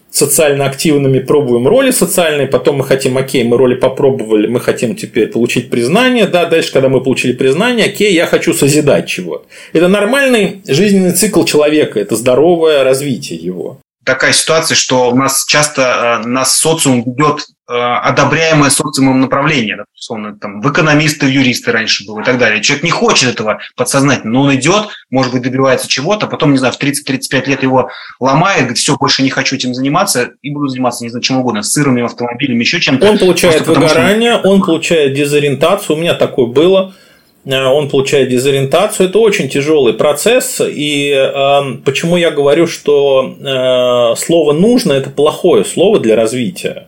[0.10, 5.28] социально активными, пробуем роли социальные, потом мы хотим, окей, мы роли попробовали, мы хотим теперь
[5.28, 9.46] получить признание, да, дальше, когда мы получили признание, окей, я хочу созидать чего-то.
[9.74, 16.22] Это нормальный жизненный цикл человека, это здоровое развитие его такая ситуация, что у нас часто
[16.24, 19.86] э, нас социум ведет одобряемое социумом направление.
[19.96, 22.62] Условно, там, в экономисты, в юристы раньше было и так далее.
[22.62, 26.74] Человек не хочет этого подсознательно, но он идет, может быть, добивается чего-то, потом, не знаю,
[26.74, 27.90] в 30-35 лет его
[28.20, 31.62] ломает, говорит, все, больше не хочу этим заниматься, и буду заниматься, не знаю, чем угодно,
[31.62, 33.10] сырами, автомобилями, еще чем-то.
[33.10, 34.50] Он получает выгорание, что...
[34.50, 36.94] он получает дезориентацию, у меня такое было–
[37.48, 39.10] Э, он получает дезориентацию.
[39.10, 40.62] Это очень тяжелый процесс.
[40.62, 46.88] И э, почему я говорю, что э, слово нужно это плохое слово для развития.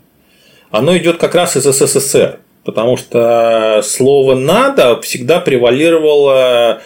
[0.71, 2.39] Оно идет как раз из СССР.
[2.63, 6.81] Потому что слово надо всегда превалировало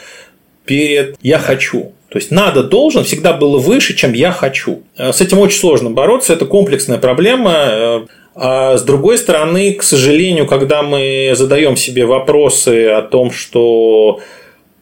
[0.66, 1.94] перед я хочу.
[2.10, 4.84] То есть надо должен всегда было выше, чем я хочу.
[4.98, 6.32] Э, с этим очень сложно бороться.
[6.32, 7.54] Это комплексная проблема.
[7.56, 8.02] Э,
[8.36, 14.20] а с другой стороны, к сожалению, когда мы задаем себе вопросы о том, что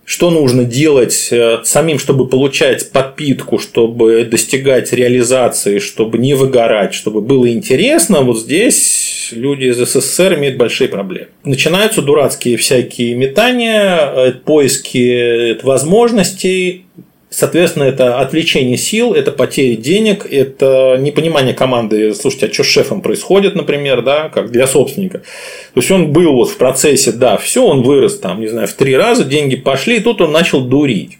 [0.05, 7.21] что нужно делать э, самим, чтобы получать подпитку, чтобы достигать реализации, чтобы не выгорать, чтобы
[7.21, 11.27] было интересно, вот здесь люди из СССР имеют большие проблемы.
[11.43, 16.85] Начинаются дурацкие всякие метания, э, поиски возможностей,
[17.33, 23.01] Соответственно, это отвлечение сил, это потери денег, это непонимание команды, слушайте, а что с шефом
[23.01, 25.19] происходит, например, да, как для собственника.
[25.19, 28.73] То есть он был вот в процессе, да, все, он вырос там, не знаю, в
[28.73, 31.19] три раза, деньги пошли, и тут он начал дурить.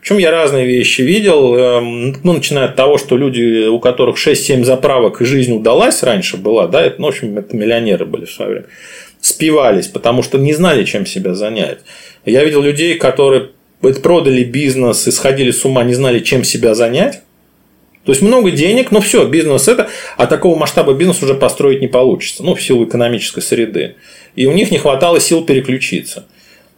[0.00, 4.64] Причем я разные вещи видел, эм, ну, начиная от того, что люди, у которых 6-7
[4.64, 8.32] заправок и жизнь удалась раньше была, да, это, ну, в общем, это миллионеры были в
[8.32, 8.66] свое время,
[9.20, 11.80] спивались, потому что не знали, чем себя занять.
[12.24, 13.50] Я видел людей, которые
[13.80, 17.22] продали бизнес сходили с ума, не знали, чем себя занять.
[18.04, 21.86] То есть много денег, но все, бизнес это, а такого масштаба бизнес уже построить не
[21.86, 23.96] получится, ну, в силу экономической среды.
[24.36, 26.24] И у них не хватало сил переключиться.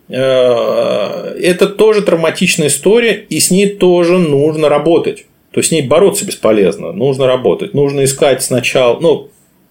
[0.08, 5.26] Э, это тоже травматичная история, и с ней тоже нужно работать.
[5.52, 9.30] То есть с ней бороться бесполезно, нужно работать, нужно искать сначала, ну,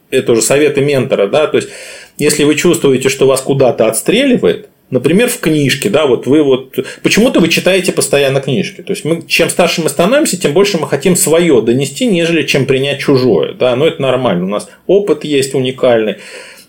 [0.10, 1.70] это уже советы ментора, да, то есть
[2.18, 7.40] если вы чувствуете, что вас куда-то отстреливает, Например, в книжке, да, вот вы вот почему-то
[7.40, 8.82] вы читаете постоянно книжки.
[8.82, 12.66] То есть мы чем старше мы становимся, тем больше мы хотим свое донести, нежели чем
[12.66, 13.54] принять чужое.
[13.54, 14.46] Да, но это нормально.
[14.46, 16.18] У нас опыт есть уникальный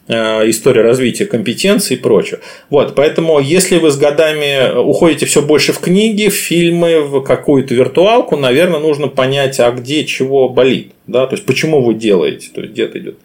[0.06, 2.38] э, история развития компетенций и прочее.
[2.70, 7.74] Вот, поэтому если вы с годами уходите все больше в книги, в фильмы, в какую-то
[7.74, 12.60] виртуалку, наверное, нужно понять, а где чего болит, да, то есть почему вы делаете, то
[12.60, 13.18] есть где-то идет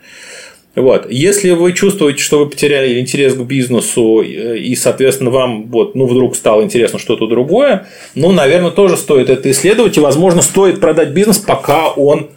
[0.82, 1.10] вот.
[1.10, 6.36] Если вы чувствуете, что вы потеряли интерес к бизнесу и, соответственно, вам вот, ну, вдруг
[6.36, 11.38] стало интересно что-то другое, ну, наверное, тоже стоит это исследовать, и, возможно, стоит продать бизнес,
[11.40, 12.30] пока он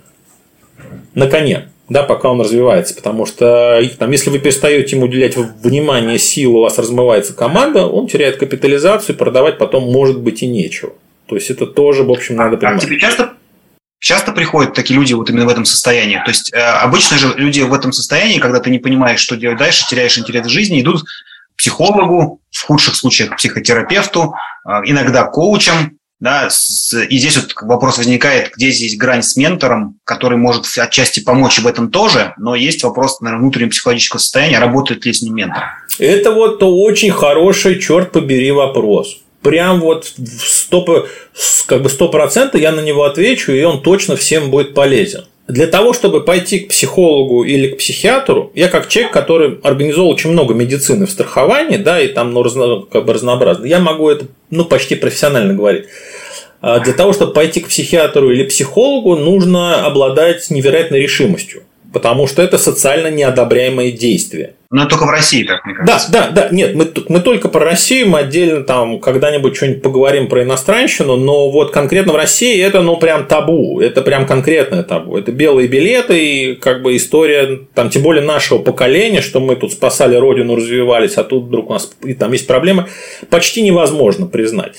[1.14, 6.18] на коне, да, пока он развивается, потому что там, если вы перестаете ему уделять внимание,
[6.18, 10.92] силу, у вас размывается команда, он теряет капитализацию, продавать потом может быть и нечего.
[11.26, 12.82] То есть это тоже, в общем, надо понимать.
[12.82, 13.34] А тебе часто
[14.10, 16.16] Часто приходят такие люди вот именно в этом состоянии.
[16.24, 19.58] То есть э, обычно же люди в этом состоянии, когда ты не понимаешь, что делать
[19.58, 24.34] дальше, теряешь интерес в жизни, идут к психологу, в худших случаях к психотерапевту,
[24.66, 30.00] э, иногда коучам, да, с, и здесь вот вопрос возникает, где здесь грань с ментором,
[30.02, 35.06] который может отчасти помочь в этом тоже, но есть вопрос, наверное, внутреннего психологического состояния, работает
[35.06, 35.62] ли с ним ментор.
[36.00, 39.20] Это вот очень хороший, черт побери, вопрос.
[39.42, 41.06] Прям вот в 100,
[41.66, 45.24] как бы 100% я на него отвечу, и он точно всем будет полезен.
[45.48, 50.30] Для того, чтобы пойти к психологу или к психиатру, я как человек, который организовал очень
[50.30, 54.26] много медицины в страховании, да, и там ну, разно, как бы разнообразно, я могу это
[54.50, 55.86] ну, почти профессионально говорить.
[56.60, 61.62] А для того, чтобы пойти к психиатру или психологу, нужно обладать невероятной решимостью
[61.92, 64.54] потому что это социально неодобряемое действие.
[64.72, 66.12] Но только в России, так мне кажется.
[66.12, 66.48] Да, да, да.
[66.54, 71.50] Нет, мы, мы только про Россию, мы отдельно там когда-нибудь что-нибудь поговорим про иностранщину, но
[71.50, 75.16] вот конкретно в России это ну прям табу, это прям конкретное табу.
[75.18, 79.72] Это белые билеты и как бы история, там тем более нашего поколения, что мы тут
[79.72, 82.86] спасали родину, развивались, а тут вдруг у нас и там есть проблемы,
[83.28, 84.76] почти невозможно признать.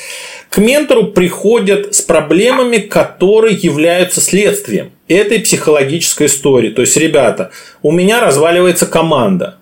[0.49, 6.69] К ментору приходят с проблемами, которые являются следствием этой психологической истории.
[6.69, 7.51] То есть, ребята,
[7.81, 9.57] у меня разваливается команда.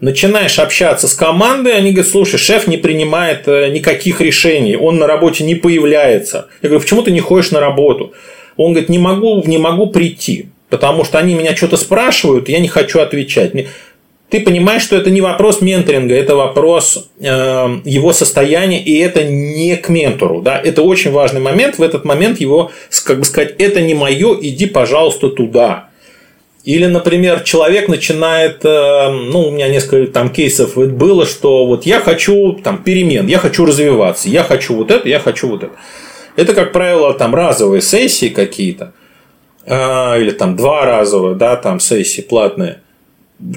[0.00, 5.06] Начинаешь общаться с командой, они говорят, слушай, шеф не принимает э, никаких решений, он на
[5.06, 6.48] работе не появляется.
[6.60, 8.12] Я говорю, почему ты не ходишь на работу?
[8.58, 12.68] Он говорит, не могу, не могу прийти, потому что они меня что-то спрашивают, я не
[12.68, 13.54] хочу отвечать
[14.28, 17.24] ты понимаешь, что это не вопрос менторинга, это вопрос э,
[17.84, 20.42] его состояния, и это не к ментору.
[20.42, 20.58] Да?
[20.58, 21.78] Это очень важный момент.
[21.78, 22.72] В этот момент его,
[23.04, 25.90] как бы сказать, это не мое, иди, пожалуйста, туда.
[26.64, 32.00] Или, например, человек начинает, э, ну, у меня несколько там кейсов было, что вот я
[32.00, 35.72] хочу там перемен, я хочу развиваться, я хочу вот это, я хочу вот это.
[36.34, 38.92] Это, как правило, там разовые сессии какие-то,
[39.64, 42.80] э, или там два разовые, да, там сессии платные–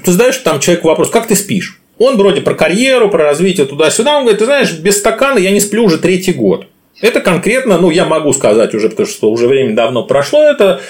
[0.04, 1.80] ты знаешь, там человек вопрос, как ты спишь?
[1.98, 4.16] Он вроде про карьеру, про развитие туда-сюда.
[4.16, 6.66] Он говорит, ты знаешь, без стакана я не сплю уже третий год.
[7.00, 10.80] Это конкретно, ну, я могу сказать уже, потому что уже время давно прошло, это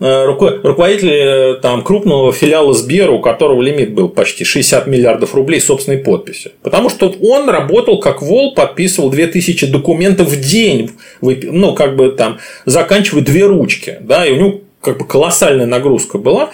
[0.00, 5.60] э, руководитель э, там, крупного филиала Сбера, у которого лимит был почти 60 миллиардов рублей
[5.60, 6.52] собственной подписи.
[6.62, 10.90] Потому что он работал как вол, подписывал 2000 документов в день,
[11.20, 16.18] ну, как бы там, заканчивая две ручки, да, и у него как бы колоссальная нагрузка
[16.18, 16.50] была.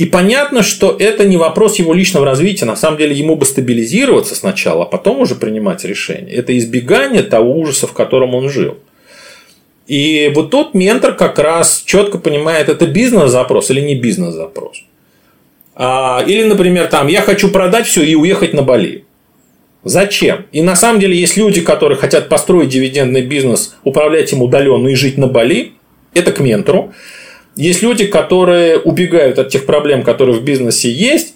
[0.00, 2.64] И понятно, что это не вопрос его личного развития.
[2.64, 6.34] На самом деле ему бы стабилизироваться сначала, а потом уже принимать решение.
[6.34, 8.78] Это избегание того ужаса, в котором он жил.
[9.86, 14.84] И вот тут ментор как раз четко понимает, это бизнес-запрос или не бизнес-запрос.
[15.74, 19.04] А, или, например, там, я хочу продать все и уехать на Бали.
[19.84, 20.46] Зачем?
[20.50, 24.94] И на самом деле есть люди, которые хотят построить дивидендный бизнес, управлять им удаленно и
[24.94, 25.72] жить на Бали.
[26.14, 26.94] Это к ментору.
[27.56, 31.34] Есть люди, которые убегают от тех проблем, которые в бизнесе есть,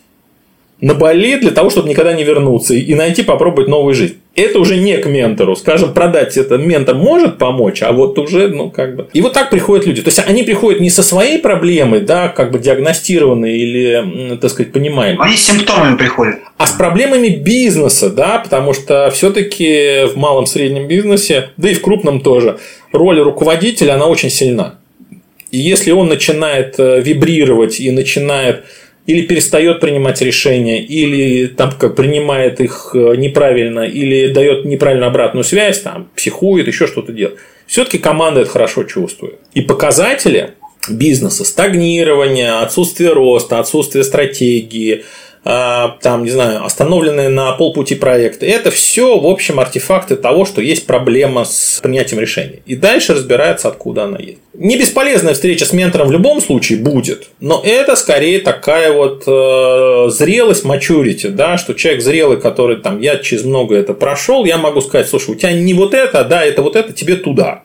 [0.80, 4.16] на Бали для того, чтобы никогда не вернуться и найти, попробовать новую жизнь.
[4.34, 5.54] Это уже не к ментору.
[5.54, 9.08] Скажем, продать это ментор может помочь, а вот уже, ну, как бы.
[9.12, 10.02] И вот так приходят люди.
[10.02, 14.72] То есть они приходят не со своей проблемой, да, как бы диагностированные или, так сказать,
[14.72, 15.24] понимаемые.
[15.24, 16.36] Они с симптомами приходят.
[16.58, 21.80] А с проблемами бизнеса, да, потому что все-таки в малом среднем бизнесе, да и в
[21.80, 22.58] крупном тоже,
[22.92, 24.80] роль руководителя, она очень сильна.
[25.54, 28.64] И если он начинает э, вибрировать и начинает
[29.06, 35.44] или перестает принимать решения, или там как принимает их э, неправильно, или дает неправильную обратную
[35.44, 37.38] связь, там, психует, еще что-то делает.
[37.68, 39.38] Все-таки команда это хорошо чувствует.
[39.54, 40.54] И показатели
[40.88, 45.04] бизнеса, стагнирование, отсутствие роста, отсутствие стратегии,
[45.44, 48.46] там, не знаю, остановленные на полпути проекты.
[48.46, 52.62] Это все, в общем, артефакты того, что есть проблема с принятием решений.
[52.64, 54.38] И дальше разбирается, откуда она есть.
[54.54, 60.10] Не бесполезная встреча с ментором в любом случае будет, но это скорее такая вот э,
[60.10, 64.80] зрелость, maturity, да, что человек зрелый, который там, я через много это прошел, я могу
[64.80, 67.64] сказать, слушай, у тебя не вот это, да, это вот это, тебе туда.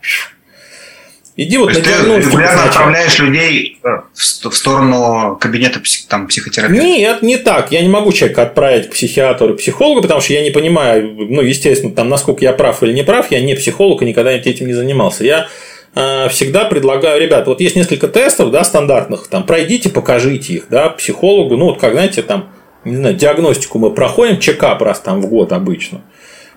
[1.41, 5.79] Иди вот на ты регулярно отправляешь людей э, в сторону кабинета
[6.09, 6.83] там, психотерапевта?
[6.83, 7.71] Нет, не так.
[7.71, 11.95] Я не могу человека отправить к психиатру, психологу, потому что я не понимаю, ну, естественно,
[11.95, 15.23] там, насколько я прав или не прав, я не психолог и никогда этим не занимался.
[15.23, 15.47] Я
[15.95, 20.89] э, всегда предлагаю, ребят, вот есть несколько тестов, да, стандартных, там, пройдите, покажите их, да,
[20.89, 22.49] психологу, ну, вот как, знаете, там,
[22.83, 26.01] не знаю, диагностику мы проходим, чекап раз там в год обычно.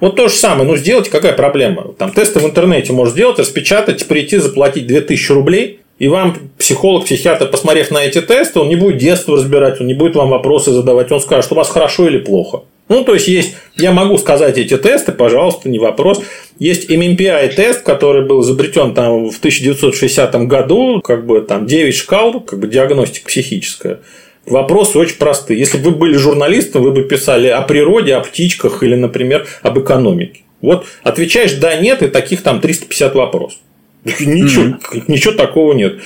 [0.03, 1.94] Вот то же самое, ну сделайте, какая проблема?
[1.96, 7.46] Там тесты в интернете можно сделать, распечатать, прийти, заплатить 2000 рублей, и вам психолог, психиатр,
[7.46, 11.12] посмотрев на эти тесты, он не будет детство разбирать, он не будет вам вопросы задавать,
[11.12, 12.62] он скажет, у вас хорошо или плохо.
[12.88, 16.20] Ну, то есть, есть, я могу сказать эти тесты, пожалуйста, не вопрос.
[16.59, 22.40] Есть MMPI тест, который был изобретен там в 1960 году, как бы там 9 шкал,
[22.40, 24.00] как бы диагностика психическая.
[24.47, 25.61] Вопросы очень простые.
[25.61, 29.78] Если бы вы были журналистом, вы бы писали о природе, о птичках или, например, об
[29.78, 30.40] экономике.
[30.61, 33.59] Вот отвечаешь да, нет, и таких там 350 вопросов.
[34.05, 35.05] Ничего, mm-hmm.
[35.07, 36.01] ничего такого нет.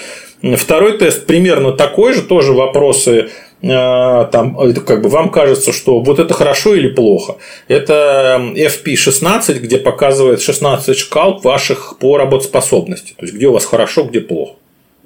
[0.57, 3.30] Второй тест примерно такой же, тоже вопросы
[3.62, 7.37] э, там, как бы вам кажется, что вот это хорошо или плохо.
[7.68, 13.14] Это FP16, где показывает 16 шкал ваших по работоспособности.
[13.16, 14.57] То есть, где у вас хорошо, где плохо.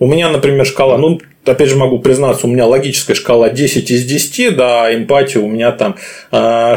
[0.00, 4.04] У меня, например, шкала, ну, опять же могу признаться, у меня логическая шкала 10 из
[4.04, 6.76] 10, да, эмпатия у меня там 6 а,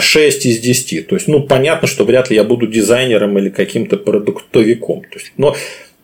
[0.50, 1.08] из 10.
[1.08, 5.02] То есть, ну, понятно, что вряд ли я буду дизайнером или каким-то продуктовиком.
[5.02, 5.56] То есть, но,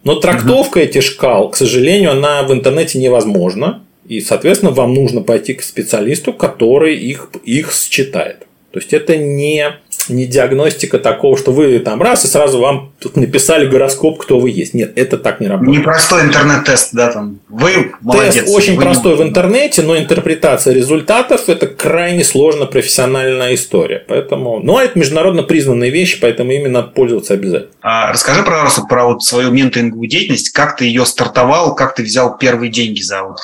[0.04, 3.84] но трактовка этих шкал, к сожалению, она в интернете невозможна.
[4.08, 8.48] И, соответственно, вам нужно пойти к специалисту, который их, их считает.
[8.72, 9.72] То есть это не
[10.08, 14.50] не диагностика такого, что вы там раз и сразу вам тут написали гороскоп, кто вы
[14.50, 14.74] есть.
[14.74, 15.80] Нет, это так не работает.
[15.80, 17.40] Непростой интернет-тест, да, там.
[17.50, 18.46] Вы молодец.
[18.46, 19.24] Тест очень вы простой не...
[19.24, 24.04] в интернете, но интерпретация результатов– это крайне сложно профессиональная история.
[24.08, 27.72] Поэтому, ну, а это международно признанные вещи, поэтому ими надо пользоваться обязательно.
[27.82, 30.52] А расскажи, пожалуйста, про вот свою менторинговую деятельность.
[30.52, 33.40] Как ты ее стартовал, как ты взял первые деньги за вот...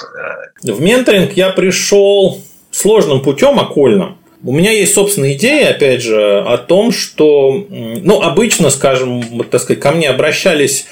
[0.66, 2.42] Э, в менторинг я пришел
[2.72, 4.18] сложным путем, окольным.
[4.46, 9.60] У меня есть собственная идея, опять же, о том, что, ну, обычно, скажем, вот, так
[9.60, 10.86] сказать, ко мне обращались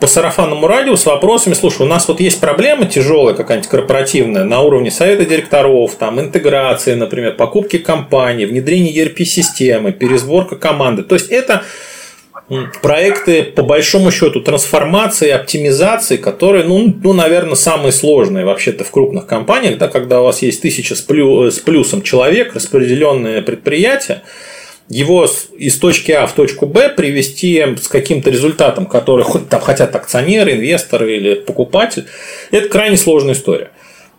[0.00, 4.60] по сарафанному радио с вопросами, слушай, у нас вот есть проблема тяжелая какая-нибудь корпоративная на
[4.60, 11.04] уровне совета директоров, там, интеграции, например, покупки компании, внедрение ERP-системы, пересборка команды.
[11.04, 11.62] То есть, это
[12.80, 19.26] проекты, по большому счету, трансформации, оптимизации, которые, ну, ну наверное, самые сложные вообще-то в крупных
[19.26, 24.22] компаниях, да, когда у вас есть тысяча с, плю, с плюсом человек, распределенное предприятие,
[24.88, 25.28] его
[25.58, 31.16] из точки А в точку Б привести с каким-то результатом, который там хотят акционеры, инвесторы
[31.16, 32.06] или покупатель,
[32.52, 33.70] это крайне сложная история.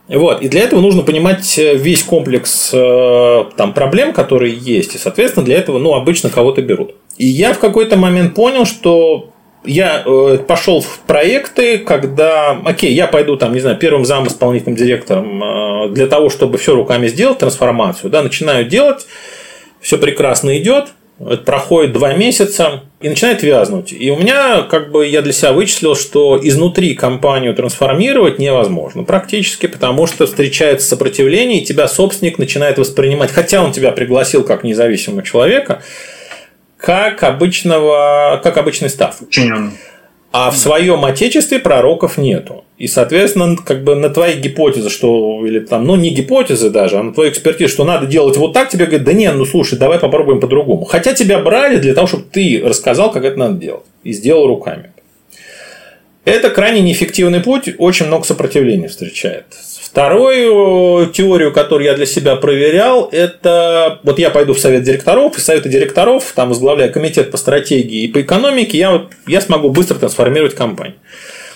[0.07, 0.41] Вот.
[0.41, 4.95] И для этого нужно понимать весь комплекс э, там, проблем, которые есть.
[4.95, 6.95] И, соответственно, для этого ну, обычно кого-то берут.
[7.17, 9.31] И я в какой-то момент понял, что
[9.65, 14.77] я э, пошел в проекты, когда, окей, я пойду там, не знаю, первым зам исполнительным
[14.77, 19.07] директором э, для того, чтобы все руками сделать трансформацию, да, начинаю делать,
[19.81, 23.91] все прекрасно идет, это проходит два месяца и начинает вязнуть.
[23.91, 29.67] И у меня, как бы, я для себя вычислил, что изнутри компанию трансформировать невозможно практически,
[29.67, 35.23] потому что встречается сопротивление, и тебя собственник начинает воспринимать, хотя он тебя пригласил как независимого
[35.23, 35.81] человека,
[36.77, 39.15] как обычного, как обычный став.
[40.39, 42.63] А в своем отечестве пророков нету.
[42.77, 47.01] И, соответственно, как бы на твои гипотезы, что, или там, ну, не гипотезы даже, а
[47.01, 49.97] на твою экспертизу, что надо делать вот так, тебе говорят, да нет, ну, слушай, давай
[49.97, 50.85] попробуем по-другому.
[50.85, 53.85] Хотя тебя брали для того, чтобы ты рассказал, как это надо делать.
[54.03, 54.91] И сделал руками.
[56.23, 59.45] Это крайне неэффективный путь, очень много сопротивления встречает.
[59.89, 65.39] Вторую теорию, которую я для себя проверял, это вот я пойду в совет директоров, и
[65.39, 70.55] советы директоров, там возглавляя комитет по стратегии и по экономике, я, я смогу быстро трансформировать
[70.55, 70.97] компанию.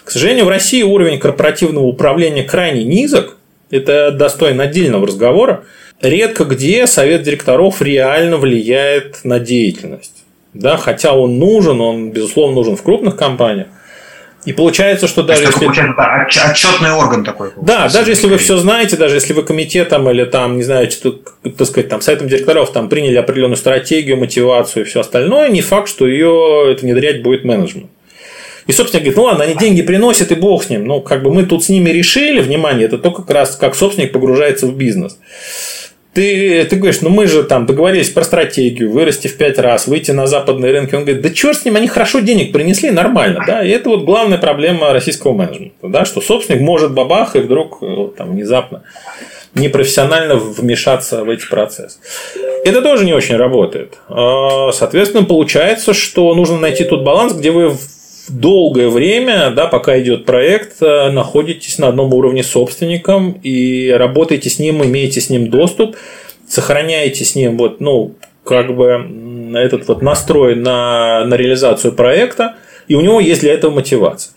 [0.05, 3.37] К сожалению, в России уровень корпоративного управления крайне низок,
[3.69, 5.65] это достойно отдельного разговора.
[6.01, 10.23] Редко где совет директоров реально влияет на деятельность.
[10.53, 13.67] Да, хотя он нужен, он, безусловно, нужен в крупных компаниях.
[14.45, 15.65] И получается, что даже если...
[15.65, 17.51] Получается, отчетный орган такой.
[17.61, 21.11] Да, даже если вы все знаете, даже если вы комитетом или там, не знаю, что,
[21.11, 25.89] так сказать, там, советом директоров там приняли определенную стратегию, мотивацию и все остальное, не факт,
[25.89, 27.91] что ее это внедрять будет менеджмент.
[28.67, 30.85] И, собственно, говорит, ну ладно, они деньги приносят, и бог с ним.
[30.85, 34.11] Ну, как бы мы тут с ними решили, внимание, это только как раз как собственник
[34.11, 35.17] погружается в бизнес
[36.13, 40.11] ты, ты говоришь, ну мы же там договорились про стратегию, вырасти в пять раз, выйти
[40.11, 40.95] на западные рынки.
[40.95, 43.43] Он говорит, да черт с ним, они хорошо денег принесли, нормально.
[43.47, 43.63] Да?
[43.63, 45.87] И это вот главная проблема российского менеджмента.
[45.87, 46.05] Да?
[46.05, 48.83] Что собственник может бабах и вдруг э, там, внезапно
[49.53, 51.99] непрофессионально вмешаться в эти процессы.
[52.63, 53.97] Это тоже не очень работает.
[54.07, 57.75] А, соответственно, получается, что нужно найти тот баланс, где вы
[58.39, 64.49] долгое время, да, пока идет проект, э, находитесь на одном уровне с собственником и работаете
[64.49, 65.95] с ним, имеете с ним доступ,
[66.47, 69.05] сохраняете с ним вот, ну, как бы
[69.55, 72.55] этот вот настрой на, на реализацию проекта,
[72.87, 74.33] и у него есть для этого мотивация.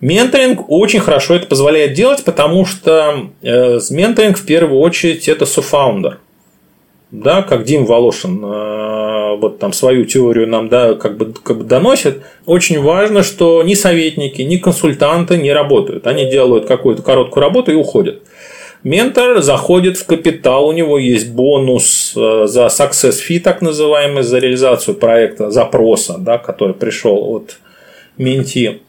[0.00, 6.20] Менторинг очень хорошо это позволяет делать, потому что э, менторинг в первую очередь это софаундер.
[7.10, 11.64] Да, как Дим Волошин э, вот там свою теорию нам да, как бы, как бы
[11.64, 16.06] доносит, очень важно, что ни советники, ни консультанты не работают.
[16.06, 18.22] Они делают какую-то короткую работу и уходят.
[18.84, 24.38] Ментор заходит в капитал, у него есть бонус э, за success fee, так называемый, за
[24.38, 27.58] реализацию проекта, запроса, да, который пришел от
[28.16, 28.80] менти.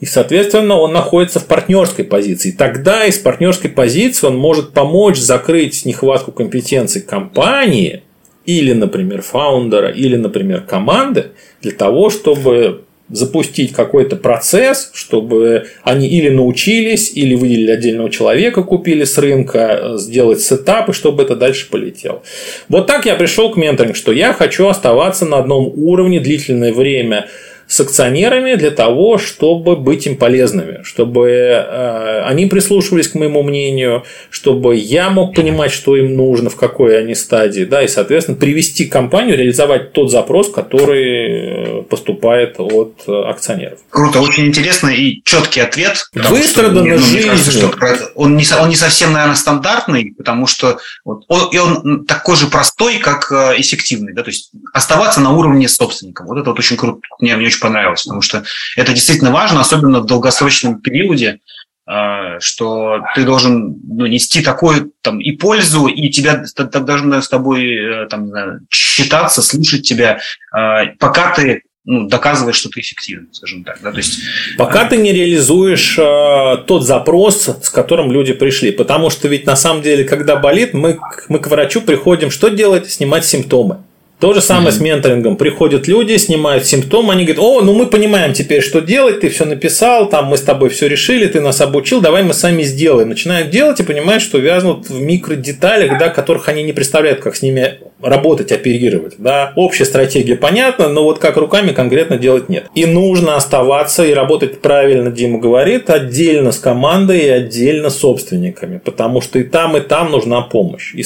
[0.00, 2.50] И, соответственно, он находится в партнерской позиции.
[2.50, 8.02] Тогда из партнерской позиции он может помочь закрыть нехватку компетенций компании–
[8.46, 11.26] или, например, founder а, или, например, команды
[11.62, 19.04] для того, чтобы запустить какой-то процесс, чтобы они или научились, или выделили отдельного человека, купили
[19.04, 22.22] с рынка, сделать setup, и чтобы это дальше полетело.
[22.68, 27.26] Вот так я пришел к менторингу, что я хочу оставаться на одном уровне длительное время–
[27.66, 34.04] с акционерами для того, чтобы быть им полезными, чтобы э, они прислушивались к моему мнению,
[34.30, 38.84] чтобы я мог понимать, что им нужно, в какой они стадии, да, и, соответственно, привести
[38.86, 43.78] компанию, реализовать тот запрос, который э, поступает от э, акционеров.
[43.90, 46.08] Круто, очень интересно и четкий ответ.
[46.12, 47.72] Выстраданно что, ну, кажется, что
[48.14, 52.46] он, не, он не совсем, наверное, стандартный, потому что вот, он, и он такой же
[52.46, 56.24] простой, как эффективный, да, то есть оставаться на уровне собственника.
[56.24, 57.00] Вот это вот очень круто.
[57.20, 58.44] Мне, мне очень понравилось, потому что
[58.76, 61.40] это действительно важно, особенно в долгосрочном периоде,
[61.86, 67.28] а, что ты должен ну, нести такую там и пользу, и тебя так должны с
[67.28, 68.30] тобой э, там,
[68.70, 70.18] считаться, слушать тебя,
[70.50, 73.78] а, пока ты ну, доказываешь, что ты эффективен, скажем так.
[73.82, 73.92] Да?
[73.92, 74.20] То есть,
[74.56, 74.84] Пока а...
[74.86, 78.70] ты не реализуешь э, тот запрос, с которым люди пришли.
[78.70, 80.98] Потому что ведь на самом деле, когда болит, мы,
[81.28, 82.90] мы к врачу приходим, что делать?
[82.90, 83.84] Снимать симптомы.
[84.24, 84.72] То же самое mm-hmm.
[84.72, 85.36] с менторингом.
[85.36, 89.44] Приходят люди, снимают симптомы, они говорят, о, ну мы понимаем теперь, что делать, ты все
[89.44, 93.10] написал, там мы с тобой все решили, ты нас обучил, давай мы сами сделаем.
[93.10, 97.42] Начинают делать и понимают, что вязнут в микродеталях, да, которых они не представляют, как с
[97.42, 99.16] ними работать, оперировать.
[99.18, 99.52] Да.
[99.56, 102.64] Общая стратегия понятна, но вот как руками конкретно делать нет.
[102.74, 108.80] И нужно оставаться и работать правильно, Дима говорит, отдельно с командой и отдельно с собственниками,
[108.82, 110.94] потому что и там, и там нужна помощь.
[110.94, 111.02] И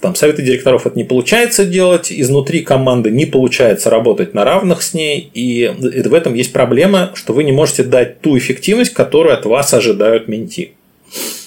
[0.00, 4.94] там советы директоров это не получается делать, изнутри команды не получается работать на равных с
[4.94, 9.46] ней, и в этом есть проблема, что вы не можете дать ту эффективность, которую от
[9.46, 10.72] вас ожидают менти.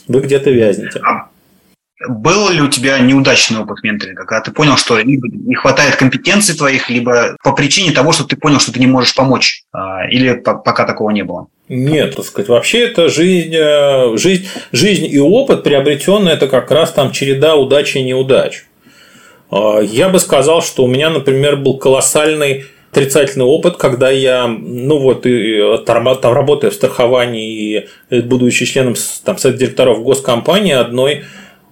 [0.08, 1.00] Вы где-то вязнете.
[1.04, 1.30] А
[2.08, 6.56] был ли у тебя неудачный опыт менторинга, когда ты понял, что либо не хватает компетенций
[6.56, 10.34] твоих, либо по причине того, что ты понял, что ты не можешь помочь, а, или
[10.34, 11.48] пока такого не было?
[11.70, 16.92] Нет, так сказать, вообще это жизнь, э, жизнь, жизнь и опыт приобретенный, это как раз
[16.92, 18.66] там череда удач и неудач.
[19.52, 24.98] А, я бы сказал, что у меня, например, был колоссальный отрицательный опыт, когда я, ну
[24.98, 31.26] вот, и, там, там работая в страховании и будучи членом там, совета директоров госкомпании одной,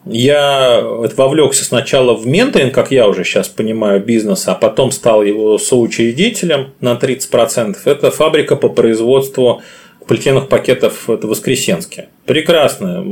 [0.05, 5.57] я вовлекся сначала в менторинг, как я уже сейчас понимаю, бизнеса, а потом стал его
[5.57, 7.77] соучредителем на 30%.
[7.85, 9.63] Это фабрика по производству
[10.07, 12.09] полиэтиленовых пакетов это Воскресенске.
[12.25, 13.05] Прекрасно.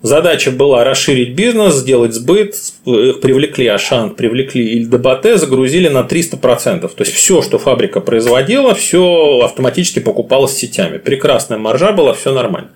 [0.00, 2.54] Задача была расширить бизнес, сделать сбыт,
[2.84, 6.88] их привлекли Ашан, привлекли Ильдебате, загрузили на 300%.
[6.88, 10.98] То есть все, что фабрика производила, все автоматически покупалось сетями.
[10.98, 12.70] Прекрасная маржа была, все нормально.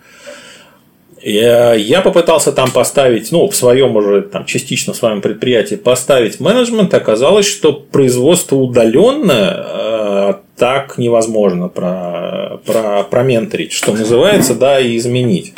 [1.23, 6.93] Я, попытался там поставить, ну, в своем уже там частично в своем предприятии поставить менеджмент,
[6.95, 15.55] оказалось, что производство удаленное э, так невозможно про, про, променторить, что называется, да, и изменить.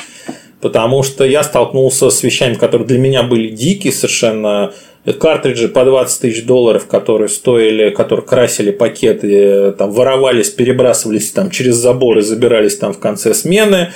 [0.60, 4.72] Потому что я столкнулся с вещами, которые для меня были дикие совершенно,
[5.18, 11.76] картриджи по 20 тысяч долларов, которые стоили, которые красили пакеты, там воровались, перебрасывались там через
[11.76, 13.92] заборы, забирались там в конце смены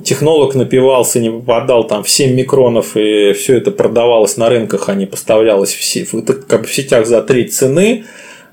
[0.00, 4.94] технолог напивался, не попадал там в 7 микронов, и все это продавалось на рынках, а
[4.94, 6.10] не поставлялось в, сеть,
[6.48, 8.04] как в сетях за треть цены.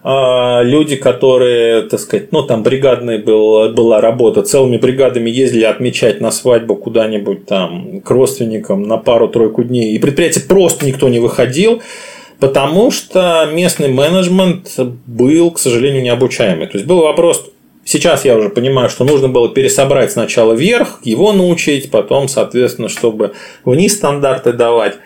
[0.01, 6.21] А люди, которые, так сказать, ну там бригадная был, была работа, целыми бригадами ездили отмечать
[6.21, 11.81] на свадьбу куда-нибудь там к родственникам на пару-тройку дней, и предприятие просто никто не выходил,
[12.39, 14.73] потому что местный менеджмент
[15.05, 16.67] был, к сожалению, необучаемый.
[16.67, 17.51] То есть был вопрос,
[17.89, 23.33] Сейчас я уже понимаю, что нужно было пересобрать сначала вверх, его научить, потом, соответственно, чтобы
[23.65, 24.97] вниз стандарты давать.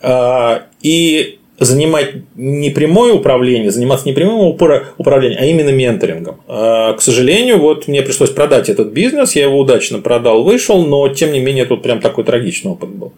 [0.00, 6.40] А, и занимать не прямое управление, заниматься не прямым управлением, а именно менторингом.
[6.48, 11.06] А, к сожалению, вот мне пришлось продать этот бизнес, я его удачно продал, вышел, но
[11.10, 13.12] тем не менее тут прям такой трагичный опыт был.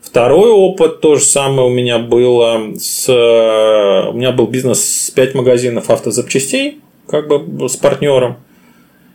[0.00, 3.10] Второй опыт то же самое у меня было с...
[3.10, 6.78] У меня был бизнес с 5 магазинов автозапчастей,
[7.08, 8.36] как бы с партнером.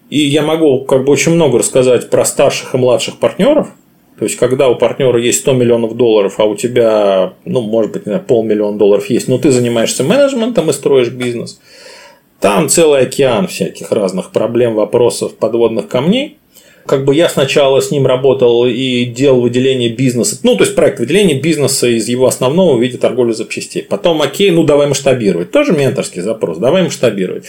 [0.10, 3.70] И я могу как бы очень много рассказать про старших и младших партнеров.
[4.18, 8.06] То есть, когда у партнера есть 100 миллионов долларов, а у тебя, ну, может быть,
[8.06, 11.60] не знаю, полмиллиона долларов есть, но ты занимаешься менеджментом и строишь бизнес,
[12.40, 16.38] там целый океан всяких разных проблем, вопросов, подводных камней
[16.86, 21.00] как бы я сначала с ним работал и делал выделение бизнеса, ну, то есть проект
[21.00, 23.84] выделения бизнеса из его основного в виде торговли запчастей.
[23.84, 25.52] Потом, окей, ну, давай масштабировать.
[25.52, 27.46] Тоже менторский запрос, давай масштабировать.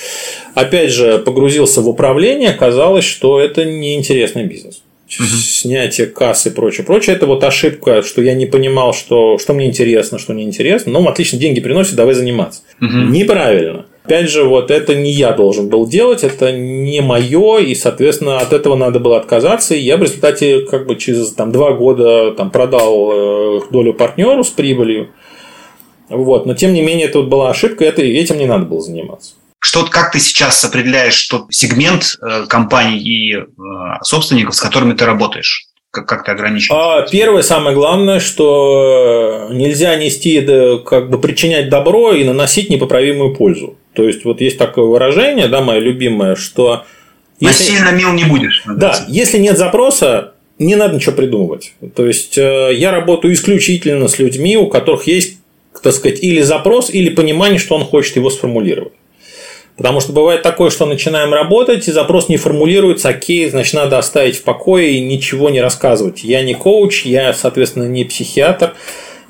[0.55, 4.83] Опять же, погрузился в управление, оказалось, что это неинтересный бизнес.
[5.07, 5.27] Угу.
[5.27, 7.15] Снятие кассы и прочее, прочее.
[7.15, 10.93] Это вот ошибка, что я не понимал, что, что мне интересно, что неинтересно.
[10.93, 12.63] Ну, отлично, деньги приносит, давай заниматься.
[12.81, 13.11] Угу.
[13.11, 13.87] Неправильно.
[14.05, 18.53] Опять же, вот это не я должен был делать, это не мое, и, соответственно, от
[18.53, 19.75] этого надо было отказаться.
[19.75, 24.45] И я в результате как бы через там, два года там, продал э, долю партнеру
[24.45, 25.11] с прибылью.
[26.11, 26.45] Вот.
[26.45, 29.37] Но, тем не менее, это вот была ошибка, это, этим не надо было заниматься.
[29.59, 33.45] Что, как ты сейчас определяешь что сегмент э, компаний и э,
[34.03, 35.69] собственников, с которыми ты работаешь?
[35.95, 37.05] Как, как ты ограничиваешь?
[37.07, 40.41] А, первое, самое главное, что нельзя нести,
[40.85, 43.77] как бы причинять добро и наносить непоправимую пользу.
[43.93, 46.83] То есть, вот есть такое выражение, да, мое любимое, что...
[47.39, 47.71] Если...
[47.71, 48.65] Насильно мил не будешь.
[48.67, 51.75] Да, если нет запроса, не надо ничего придумывать.
[51.95, 55.39] То есть, э, я работаю исключительно с людьми, у которых есть,
[55.81, 58.95] так сказать, или запрос, или понимание, что он хочет его сформулировать.
[59.77, 64.37] Потому что бывает такое, что начинаем работать, и запрос не формулируется, окей, значит, надо оставить
[64.37, 66.23] в покое и ничего не рассказывать.
[66.23, 68.75] Я не коуч, я, соответственно, не психиатр,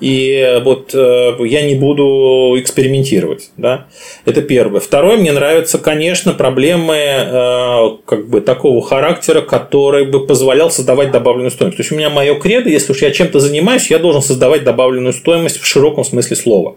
[0.01, 3.53] и вот э, я не буду экспериментировать.
[3.57, 3.87] Да?
[4.27, 4.81] Это первое.
[4.81, 11.53] Второе, мне нравятся, конечно, проблемы э, как бы такого характера, который бы позволял создавать добавленную
[11.53, 11.79] стоимость.
[11.79, 15.15] То есть у меня мое кредо, если уж я чем-то занимаюсь, я должен создавать добавленную
[15.15, 16.77] стоимость в широком смысле слова.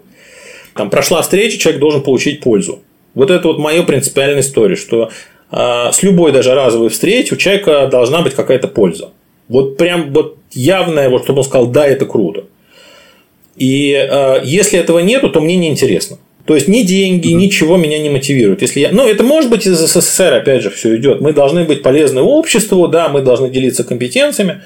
[0.74, 2.80] Там прошла встреча, человек должен получить пользу.
[3.14, 5.10] Вот это вот моя принципиальная история, что
[5.50, 9.10] э, с любой даже разовой встречи у человека должна быть какая-то польза.
[9.48, 12.44] Вот прям вот явная, вот чтобы он сказал, да, это круто.
[13.56, 16.18] И э, если этого нету, то мне не интересно.
[16.48, 18.62] То есть ни деньги, ничего меня не мотивирует.
[18.62, 18.90] Если я...
[18.90, 21.20] Ну, это может быть из СССР, опять же, все идет.
[21.20, 24.62] Мы должны быть полезны обществу, да, мы должны делиться компетенциями.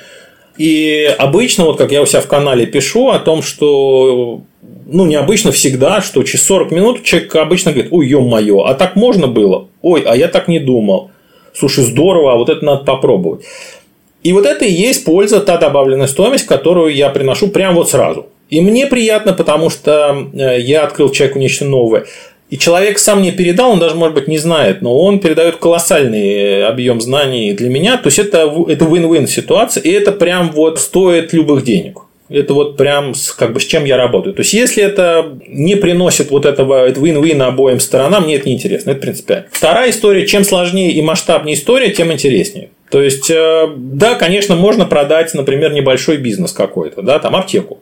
[0.59, 4.43] И обычно, вот как я у себя в канале пишу о том, что
[4.87, 9.27] ну, необычно всегда, что через 40 минут человек обычно говорит, ой, ё-моё, а так можно
[9.27, 9.69] было?
[9.81, 11.11] Ой, а я так не думал.
[11.55, 13.45] Слушай, здорово, а вот это надо попробовать.
[14.23, 18.27] И вот это и есть польза, та добавленная стоимость, которую я приношу прямо вот сразу.
[18.51, 22.05] И мне приятно, потому что э, я открыл человеку нечто новое.
[22.53, 26.35] И человек сам мне передал, он даже, может быть, не знает, но он передает колоссальный
[26.35, 27.97] э, объем знаний для меня.
[27.97, 32.01] То есть это, это win-win ситуация, и это прям вот стоит любых денег.
[32.29, 34.35] Это вот прям с, как бы с чем я работаю.
[34.35, 38.91] То есть, если это не приносит вот этого win-win обоим сторонам, мне это не интересно.
[38.91, 39.47] Это принципиально.
[39.51, 40.27] Вторая история.
[40.27, 42.69] Чем сложнее и масштабнее история, тем интереснее.
[42.91, 47.81] То есть, э, да, конечно, можно продать, например, небольшой бизнес какой-то, да, там аптеку.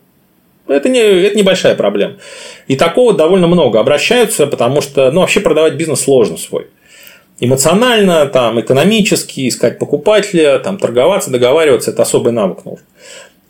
[0.70, 2.14] Это, не, это небольшая проблема.
[2.68, 6.68] И такого довольно много обращаются, потому что ну, вообще продавать бизнес сложно свой.
[7.40, 12.84] Эмоционально, там, экономически, искать покупателя, там, торговаться, договариваться– это особый навык нужен.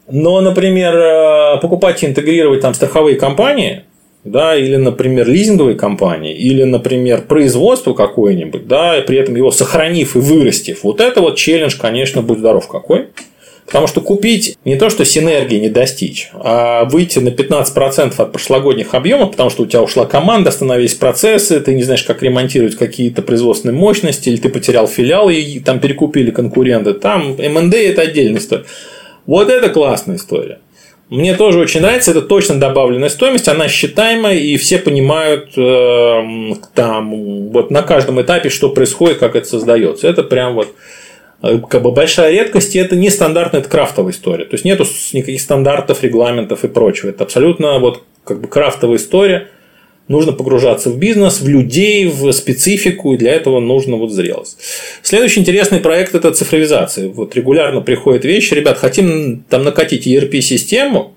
[0.08, 3.84] Но, например, э, покупать и интегрировать там страховые компании,
[4.24, 10.14] да, или, например, лизинговые компании, или, например, производство какое-нибудь, да, и при этом его сохранив
[10.14, 13.08] и вырастив, вот это вот челлендж, конечно, будь здоров какой.
[13.70, 18.94] Потому что купить не то, что синергии не достичь, а выйти на 15% от прошлогодних
[18.94, 23.22] объемов, потому что у тебя ушла команда, остановились процессы, ты не знаешь, как ремонтировать какие-то
[23.22, 26.94] производственные мощности, или ты потерял филиал и там перекупили конкуренты.
[26.94, 28.64] Там МНД это отдельная история.
[29.26, 30.58] Вот это классная история.
[31.08, 37.50] Мне тоже очень нравится, это точно добавленная стоимость, она считаемая, и все понимают э, там
[37.50, 40.08] вот на каждом этапе, что происходит, как это создается.
[40.08, 40.74] Это прям вот
[41.40, 44.44] как бы большая редкость, и это не стандартная, это крафтовая история.
[44.44, 47.10] То есть нету никаких стандартов, регламентов и прочего.
[47.10, 49.48] Это абсолютно вот как бы крафтовая история.
[50.08, 54.58] Нужно погружаться в бизнес, в людей, в специфику, и для этого нужно вот зрелость.
[55.02, 57.08] Следующий интересный проект– это цифровизация.
[57.08, 61.14] Вот регулярно приходят вещи, ребят, хотим там накатить ERP-систему,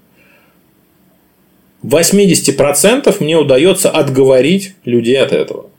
[1.83, 5.69] 80% мне удается отговорить людей от этого.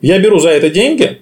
[0.00, 1.18] Я беру за это деньги,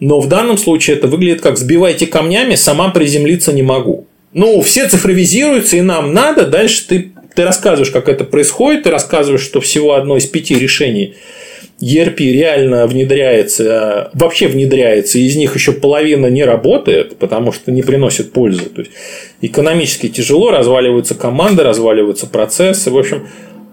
[0.00, 4.06] но в данном случае это выглядит как «сбивайте камнями, сама приземлиться не могу».
[4.32, 6.46] Ну, все цифровизируются, и нам надо.
[6.46, 11.14] Дальше ты, ты рассказываешь, как это происходит, ты рассказываешь, что всего одно из пяти решений
[11.82, 18.32] ERP реально внедряется, вообще внедряется, из них еще половина не работает, потому что не приносит
[18.32, 18.66] пользы.
[18.66, 18.92] То есть
[19.40, 22.90] экономически тяжело, разваливаются команды, разваливаются процессы.
[22.90, 23.26] В общем,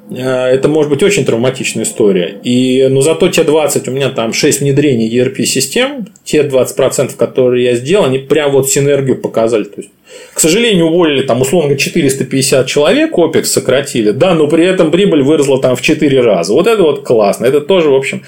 [0.10, 2.38] это может быть очень травматичная история.
[2.44, 7.76] И, но зато те 20, у меня там 6 внедрений ERP-систем, те 20%, которые я
[7.76, 9.66] сделал, они прям вот синергию показали.
[9.66, 9.90] То есть,
[10.34, 15.62] к сожалению, уволили там условно 450 человек, OPEX сократили, да, но при этом прибыль выросла
[15.62, 16.54] там в 4 раза.
[16.54, 17.46] Вот это вот классно.
[17.46, 18.24] Это тоже, в общем,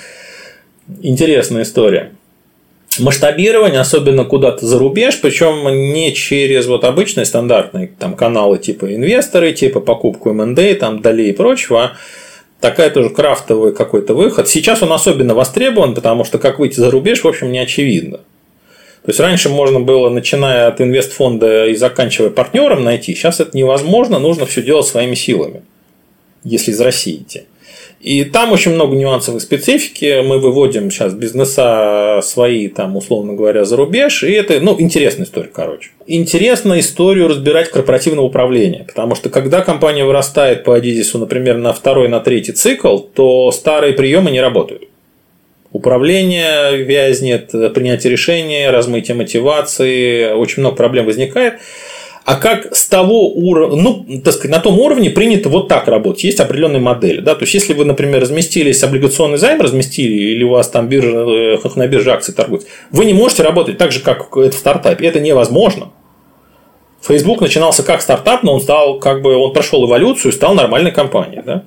[1.02, 2.12] интересная история
[3.00, 9.54] масштабирование, особенно куда-то за рубеж, причем не через вот обычные стандартные там, каналы типа инвесторы,
[9.54, 11.92] типа покупку МНД, там долей и прочего, а
[12.60, 14.48] такая тоже крафтовый какой-то выход.
[14.48, 18.20] Сейчас он особенно востребован, потому что как выйти за рубеж, в общем, не очевидно.
[19.04, 23.16] То есть раньше можно было, начиная от инвестфонда и заканчивая партнером, найти.
[23.16, 25.64] Сейчас это невозможно, нужно все делать своими силами,
[26.44, 27.44] если из России идти.
[28.00, 30.22] И там очень много нюансов и специфики.
[30.22, 34.24] Мы выводим сейчас бизнеса свои, там, условно говоря, за рубеж.
[34.24, 35.90] И это, ну, интересная история, короче.
[36.08, 38.86] Интересно историю разбирать корпоративного управления.
[38.88, 43.94] Потому что когда компания вырастает по Адизису, например, на второй, на третий цикл, то старые
[43.94, 44.84] приемы не работают.
[45.72, 51.56] Управление вязнет, принятие решения, размытие мотивации, очень много проблем возникает
[52.26, 56.24] а как с того уровня, ну, так сказать, на том уровне принято вот так работать.
[56.24, 57.22] Есть определенные модели.
[57.22, 57.36] Да?
[57.36, 61.58] То есть, если вы, например, разместились, облигационный займ разместили, или у вас там биржа, э,
[61.76, 65.08] на бирже акции торгуют, вы не можете работать так же, как это в стартапе.
[65.08, 65.92] Это невозможно.
[67.02, 70.92] Facebook начинался как стартап, но он стал, как бы, он прошел эволюцию и стал нормальной
[70.92, 71.42] компанией.
[71.46, 71.64] Да?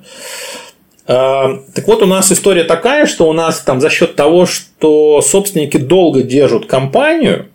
[1.05, 5.21] А, так вот, у нас история такая, что у нас там за счет того, что
[5.21, 7.47] собственники долго держат компанию,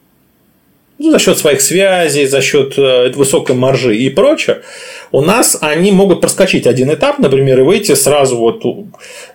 [0.99, 4.63] ну, за счет своих связей, за счет э, высокой маржи и прочее,
[5.13, 8.65] у нас они могут проскочить один этап, например, и выйти сразу вот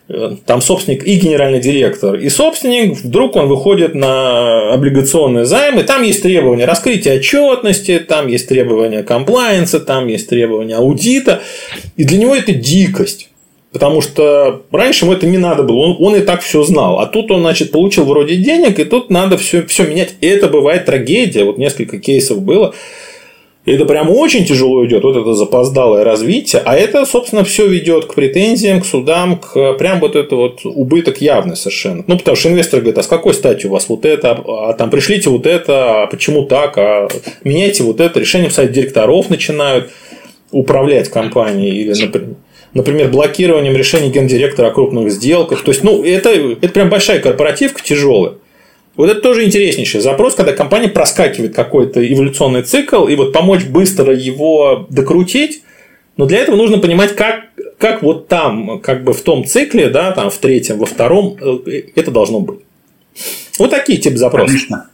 [0.09, 6.03] э, там собственник и генеральный директор, и собственник, вдруг он выходит на облигационные займы, там
[6.03, 11.41] есть требования раскрытия отчетности, там есть требования комплайенса, там есть требования аудита,
[11.95, 13.29] и для него это дикость.
[13.73, 16.99] Потому что раньше ему это не надо было, он, он и так все знал.
[16.99, 20.13] А тут он, значит, получил вроде денег, и тут надо все, все менять.
[20.21, 21.43] И это бывает трагедия.
[21.43, 22.75] Вот несколько кейсов было.
[23.65, 28.05] И это прям очень тяжело идет, вот это запоздалое развитие, а это, собственно, все ведет
[28.05, 32.03] к претензиям, к судам, к прям вот это вот убыток явный совершенно.
[32.05, 34.89] Ну, потому что инвесторы говорят, а с какой стати у вас вот это, а там
[34.89, 37.07] пришлите вот это, а почему так, а
[37.45, 39.89] меняйте вот это, решение в совет директоров начинают
[40.51, 42.35] управлять компанией или, например,
[42.73, 45.63] например, блокированием решений гендиректора о крупных сделках.
[45.63, 48.33] То есть, ну, это, это прям большая корпоративка, тяжелая.
[48.95, 54.13] Вот это тоже интереснейший запрос, когда компания проскакивает какой-то эволюционный цикл, и вот помочь быстро
[54.13, 55.63] его докрутить,
[56.15, 57.45] но для этого нужно понимать, как,
[57.79, 61.81] как вот там, как бы в том цикле, да, там в третьем, во втором, э,
[61.95, 62.59] это должно быть.
[63.57, 64.49] Вот такие типы запросов.
[64.49, 64.89] Отлично.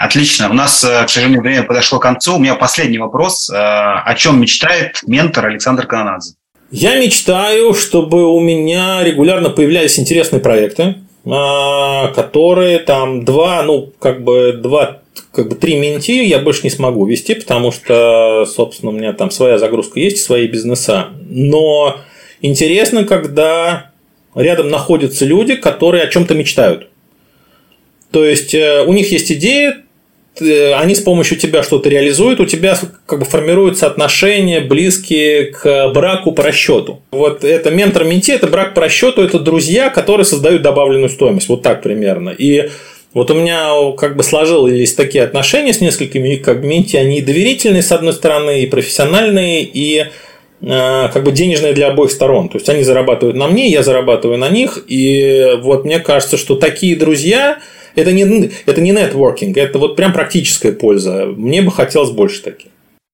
[0.00, 0.50] Отлично.
[0.50, 2.36] У нас, э, к сожалению, время подошло к концу.
[2.36, 3.48] У меня последний вопрос.
[3.48, 6.34] Э, о чем мечтает ментор Александр Кананадзе?
[6.70, 14.22] Я мечтаю, чтобы у меня регулярно появлялись интересные проекты, а, которые там два, ну, как
[14.22, 15.00] бы два
[15.32, 19.30] как бы три менти я больше не смогу вести, потому что, собственно, у меня там
[19.30, 21.08] своя загрузка есть, свои бизнеса.
[21.28, 21.96] Но
[22.40, 23.90] интересно, когда
[24.34, 26.88] рядом находятся люди, которые о чем-то мечтают.
[28.10, 29.82] То есть э, у них есть идея,
[30.40, 36.32] они с помощью тебя что-то реализуют, у тебя как бы формируются отношения близкие к браку
[36.32, 37.00] по расчету.
[37.10, 41.48] Вот это ментор менти, это брак по расчету, это друзья, которые создают добавленную стоимость.
[41.48, 42.30] Вот так примерно.
[42.30, 42.70] И
[43.14, 47.82] вот у меня как бы сложились такие отношения с несколькими как менти, они и доверительные,
[47.82, 50.06] с одной стороны, и профессиональные, и
[50.60, 52.48] э, как бы денежные для обоих сторон.
[52.48, 54.84] То есть они зарабатывают на мне, я зарабатываю на них.
[54.88, 57.58] И вот мне кажется, что такие друзья,
[57.94, 61.26] это не, это не нетворкинг, это вот прям практическая польза.
[61.26, 62.70] Мне бы хотелось больше таких.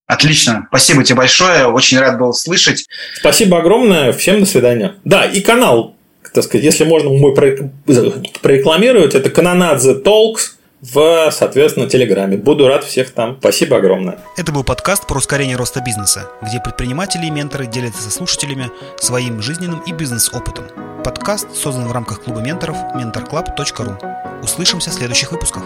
[0.07, 0.67] Отлично.
[0.69, 1.67] Спасибо тебе большое.
[1.67, 2.87] Очень рад был слышать.
[3.19, 4.13] Спасибо огромное.
[4.13, 4.97] Всем до свидания.
[5.05, 5.97] Да, и канал,
[6.35, 10.57] так сказать, если можно мой прорекламировать, это Канонадзе Talks
[10.93, 12.37] в, соответственно, Телеграме.
[12.37, 13.37] Буду рад всех там.
[13.41, 14.19] Спасибо огромное.
[14.37, 19.41] Это был подкаст про ускорение роста бизнеса, где предприниматели и менторы делятся со слушателями своим
[19.41, 20.67] жизненным и бизнес-опытом.
[21.03, 24.43] Подкаст создан в рамках клуба менторов mentorclub.ru.
[24.43, 25.65] Услышимся в следующих выпусках.